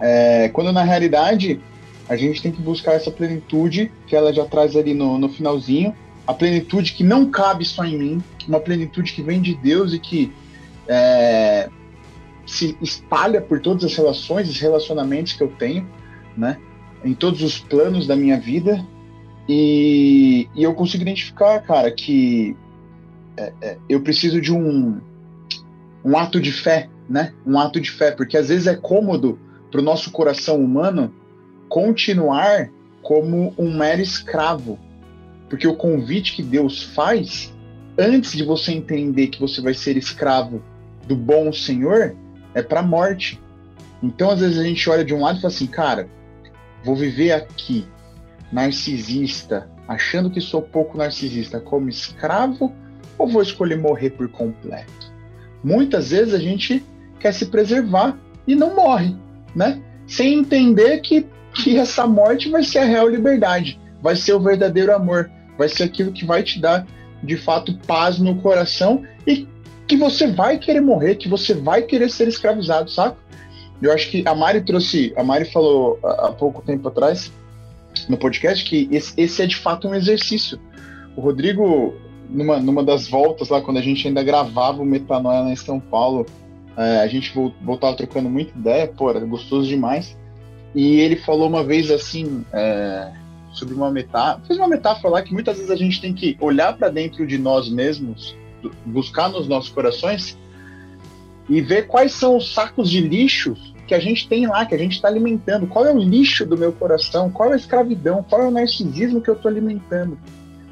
[0.00, 1.60] É, quando na realidade
[2.08, 5.94] a gente tem que buscar essa plenitude que ela já traz ali no, no finalzinho,
[6.26, 9.98] a plenitude que não cabe só em mim, uma plenitude que vem de Deus e
[9.98, 10.32] que
[10.88, 11.68] é,
[12.46, 15.88] se espalha por todas as relações, os relacionamentos que eu tenho,
[16.36, 16.56] né?
[17.04, 18.84] Em todos os planos da minha vida
[19.48, 22.56] e, e eu consigo identificar, cara, que
[23.36, 25.00] é, é, eu preciso de um,
[26.04, 27.32] um ato de fé, né?
[27.44, 29.38] Um ato de fé, porque às vezes é cômodo
[29.70, 31.12] para o nosso coração humano
[31.68, 32.70] continuar
[33.02, 34.78] como um mero escravo,
[35.48, 37.52] porque o convite que Deus faz
[37.98, 40.62] antes de você entender que você vai ser escravo
[41.08, 42.14] do bom Senhor
[42.54, 43.40] é para morte.
[44.02, 46.08] Então, às vezes a gente olha de um lado e fala assim, cara,
[46.84, 47.86] Vou viver aqui,
[48.52, 52.74] narcisista, achando que sou pouco narcisista, como escravo,
[53.18, 55.12] ou vou escolher morrer por completo?
[55.62, 56.84] Muitas vezes a gente
[57.18, 59.14] quer se preservar e não morre,
[59.54, 59.82] né?
[60.06, 64.94] Sem entender que, que essa morte vai ser a real liberdade, vai ser o verdadeiro
[64.94, 66.86] amor, vai ser aquilo que vai te dar
[67.22, 69.46] de fato paz no coração e
[69.86, 73.16] que você vai querer morrer, que você vai querer ser escravizado, sabe?
[73.82, 77.32] Eu acho que a Mari trouxe, a Mari falou há pouco tempo atrás
[78.08, 80.60] no podcast que esse, esse é de fato um exercício.
[81.16, 81.94] O Rodrigo,
[82.28, 85.80] numa, numa das voltas lá, quando a gente ainda gravava o Metanoia lá em São
[85.80, 86.26] Paulo,
[86.76, 90.16] é, a gente voltava trocando muita ideia, pô, era gostoso demais.
[90.74, 93.10] E ele falou uma vez assim, é,
[93.52, 96.76] sobre uma metáfora, fez uma metáfora lá que muitas vezes a gente tem que olhar
[96.76, 98.36] para dentro de nós mesmos,
[98.86, 100.38] buscar nos nossos corações
[101.50, 104.78] e ver quais são os sacos de lixos que a gente tem lá, que a
[104.78, 105.66] gente está alimentando.
[105.66, 107.28] Qual é o lixo do meu coração?
[107.28, 108.22] Qual é a escravidão?
[108.22, 110.16] Qual é o narcisismo que eu estou alimentando?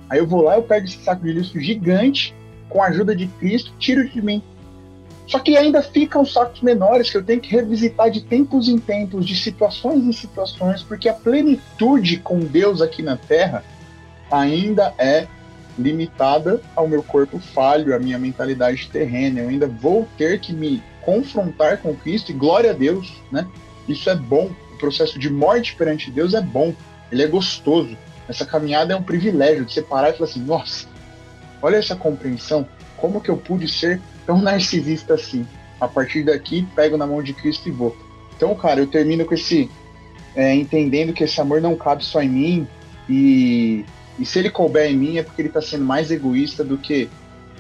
[0.09, 2.33] Aí eu vou lá, eu pego esse saco de lixo gigante,
[2.68, 4.41] com a ajuda de Cristo, tiro de mim.
[5.26, 9.26] Só que ainda ficam sacos menores que eu tenho que revisitar de tempos em tempos,
[9.26, 13.64] de situações em situações, porque a plenitude com Deus aqui na Terra
[14.31, 15.26] ainda é
[15.79, 19.41] limitada ao meu corpo falho, à minha mentalidade terrena.
[19.41, 23.47] Eu ainda vou ter que me confrontar com Cristo e glória a Deus, né?
[23.89, 24.51] Isso é bom.
[24.74, 26.74] O processo de morte perante Deus é bom.
[27.11, 27.97] Ele é gostoso.
[28.29, 30.87] Essa caminhada é um privilégio de separar e falar assim: nossa,
[31.62, 32.68] olha essa compreensão.
[32.97, 35.47] Como que eu pude ser tão narcisista assim?
[35.81, 37.97] A partir daqui, pego na mão de Cristo e vou.
[38.37, 39.70] Então, cara, eu termino com esse.
[40.37, 42.68] É, entendendo que esse amor não cabe só em mim
[43.09, 43.85] e
[44.19, 47.09] e se ele couber em mim é porque ele está sendo mais egoísta do que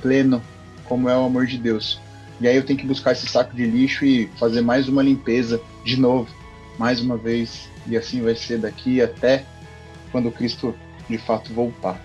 [0.02, 0.42] pleno,
[0.84, 2.00] como é o amor de Deus.
[2.40, 5.60] E aí eu tenho que buscar esse saco de lixo e fazer mais uma limpeza
[5.84, 6.28] de novo,
[6.78, 7.68] mais uma vez.
[7.86, 9.44] E assim vai ser daqui até
[10.10, 10.74] quando Cristo
[11.08, 12.00] de fato voltar.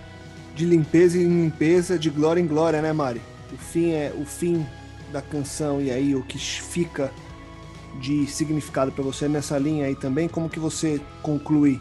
[0.54, 3.20] De limpeza em limpeza, de glória em glória, né, Mari?
[3.52, 4.64] O fim é o fim
[5.12, 7.12] da canção e aí o que fica
[8.00, 11.80] de significado para você nessa linha aí também, como que você conclui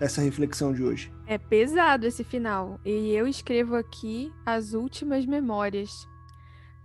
[0.00, 1.12] essa reflexão de hoje?
[1.26, 2.80] É pesado esse final.
[2.84, 6.06] E eu escrevo aqui as últimas memórias.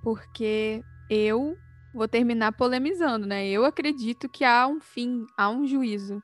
[0.02, 1.58] Porque eu
[1.94, 3.48] vou terminar polemizando, né?
[3.48, 6.22] Eu acredito que há um fim, há um juízo.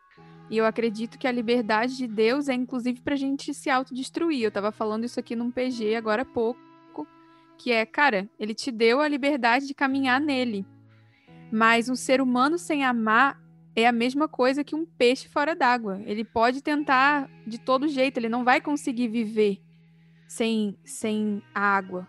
[0.49, 4.43] E eu acredito que a liberdade de Deus é inclusive pra gente se autodestruir.
[4.43, 6.59] Eu tava falando isso aqui num PG agora há pouco,
[7.57, 10.65] que é, cara, ele te deu a liberdade de caminhar nele.
[11.51, 13.41] Mas um ser humano sem amar
[13.77, 16.01] é a mesma coisa que um peixe fora d'água.
[16.03, 19.61] Ele pode tentar de todo jeito, ele não vai conseguir viver
[20.27, 22.07] sem, sem a água.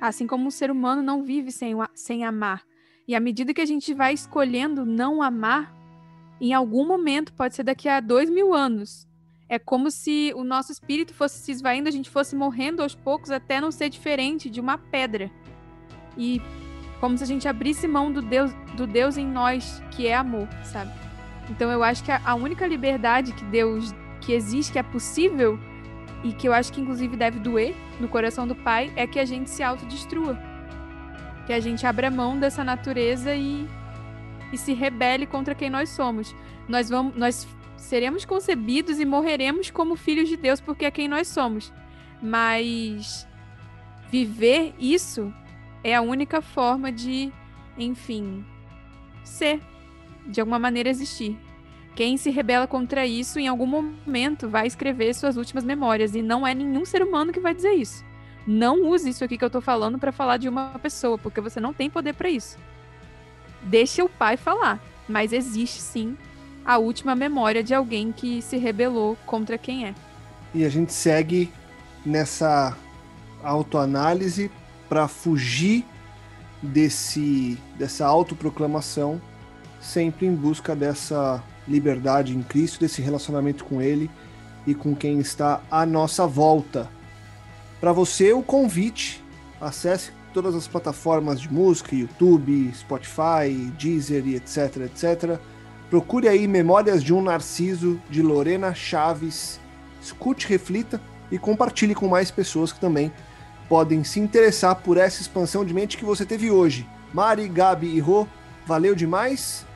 [0.00, 2.62] Assim como um ser humano não vive sem, sem amar.
[3.06, 5.76] E à medida que a gente vai escolhendo não amar,
[6.40, 9.06] em algum momento, pode ser daqui a dois mil anos,
[9.46, 13.30] é como se o nosso espírito fosse se esvaindo, a gente fosse morrendo aos poucos
[13.30, 15.30] até não ser diferente de uma pedra.
[16.16, 16.40] E
[16.98, 20.48] como se a gente abrisse mão do Deus, do Deus em nós, que é amor,
[20.64, 21.09] sabe?
[21.50, 25.58] Então eu acho que a única liberdade que Deus que existe, que é possível
[26.22, 29.24] e que eu acho que inclusive deve doer no coração do pai é que a
[29.24, 30.38] gente se autodestrua.
[31.46, 33.66] Que a gente abra mão dessa natureza e,
[34.52, 36.34] e se rebele contra quem nós somos.
[36.68, 41.26] Nós vamos nós seremos concebidos e morreremos como filhos de Deus porque é quem nós
[41.28, 41.72] somos.
[42.22, 43.26] Mas
[44.10, 45.32] viver isso
[45.82, 47.32] é a única forma de,
[47.78, 48.44] enfim,
[49.24, 49.62] ser
[50.26, 51.38] de alguma maneira existir.
[51.94, 56.14] Quem se rebela contra isso, em algum momento, vai escrever suas últimas memórias.
[56.14, 58.04] E não é nenhum ser humano que vai dizer isso.
[58.46, 61.60] Não use isso aqui que eu tô falando para falar de uma pessoa, porque você
[61.60, 62.58] não tem poder para isso.
[63.62, 64.80] Deixa o pai falar.
[65.08, 66.16] Mas existe sim
[66.64, 69.94] a última memória de alguém que se rebelou contra quem é.
[70.54, 71.52] E a gente segue
[72.04, 72.76] nessa
[73.42, 74.50] autoanálise
[74.88, 75.84] para fugir
[76.62, 79.20] desse dessa autoproclamação
[79.80, 84.10] sempre em busca dessa liberdade em Cristo, desse relacionamento com Ele
[84.66, 86.88] e com quem está à nossa volta.
[87.80, 89.24] Para você, o convite:
[89.60, 95.38] acesse todas as plataformas de música, YouTube, Spotify, Deezer e etc, etc.
[95.88, 99.58] Procure aí Memórias de um Narciso, de Lorena Chaves.
[100.00, 101.00] Escute, reflita
[101.30, 103.12] e compartilhe com mais pessoas que também
[103.68, 106.86] podem se interessar por essa expansão de mente que você teve hoje.
[107.12, 108.26] Mari, Gabi e Rô,
[108.66, 109.66] valeu demais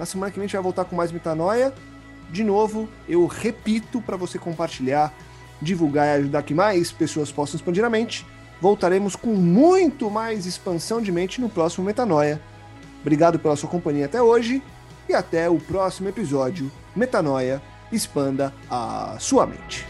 [0.00, 1.74] na semana que vem a gente vai voltar com mais metanoia.
[2.30, 5.12] De novo, eu repito para você compartilhar,
[5.60, 8.26] divulgar e ajudar que mais pessoas possam expandir a mente.
[8.62, 12.40] Voltaremos com muito mais expansão de mente no próximo Metanoia.
[13.02, 14.62] Obrigado pela sua companhia até hoje
[15.06, 16.72] e até o próximo episódio.
[16.96, 17.60] Metanoia,
[17.92, 19.89] expanda a sua mente.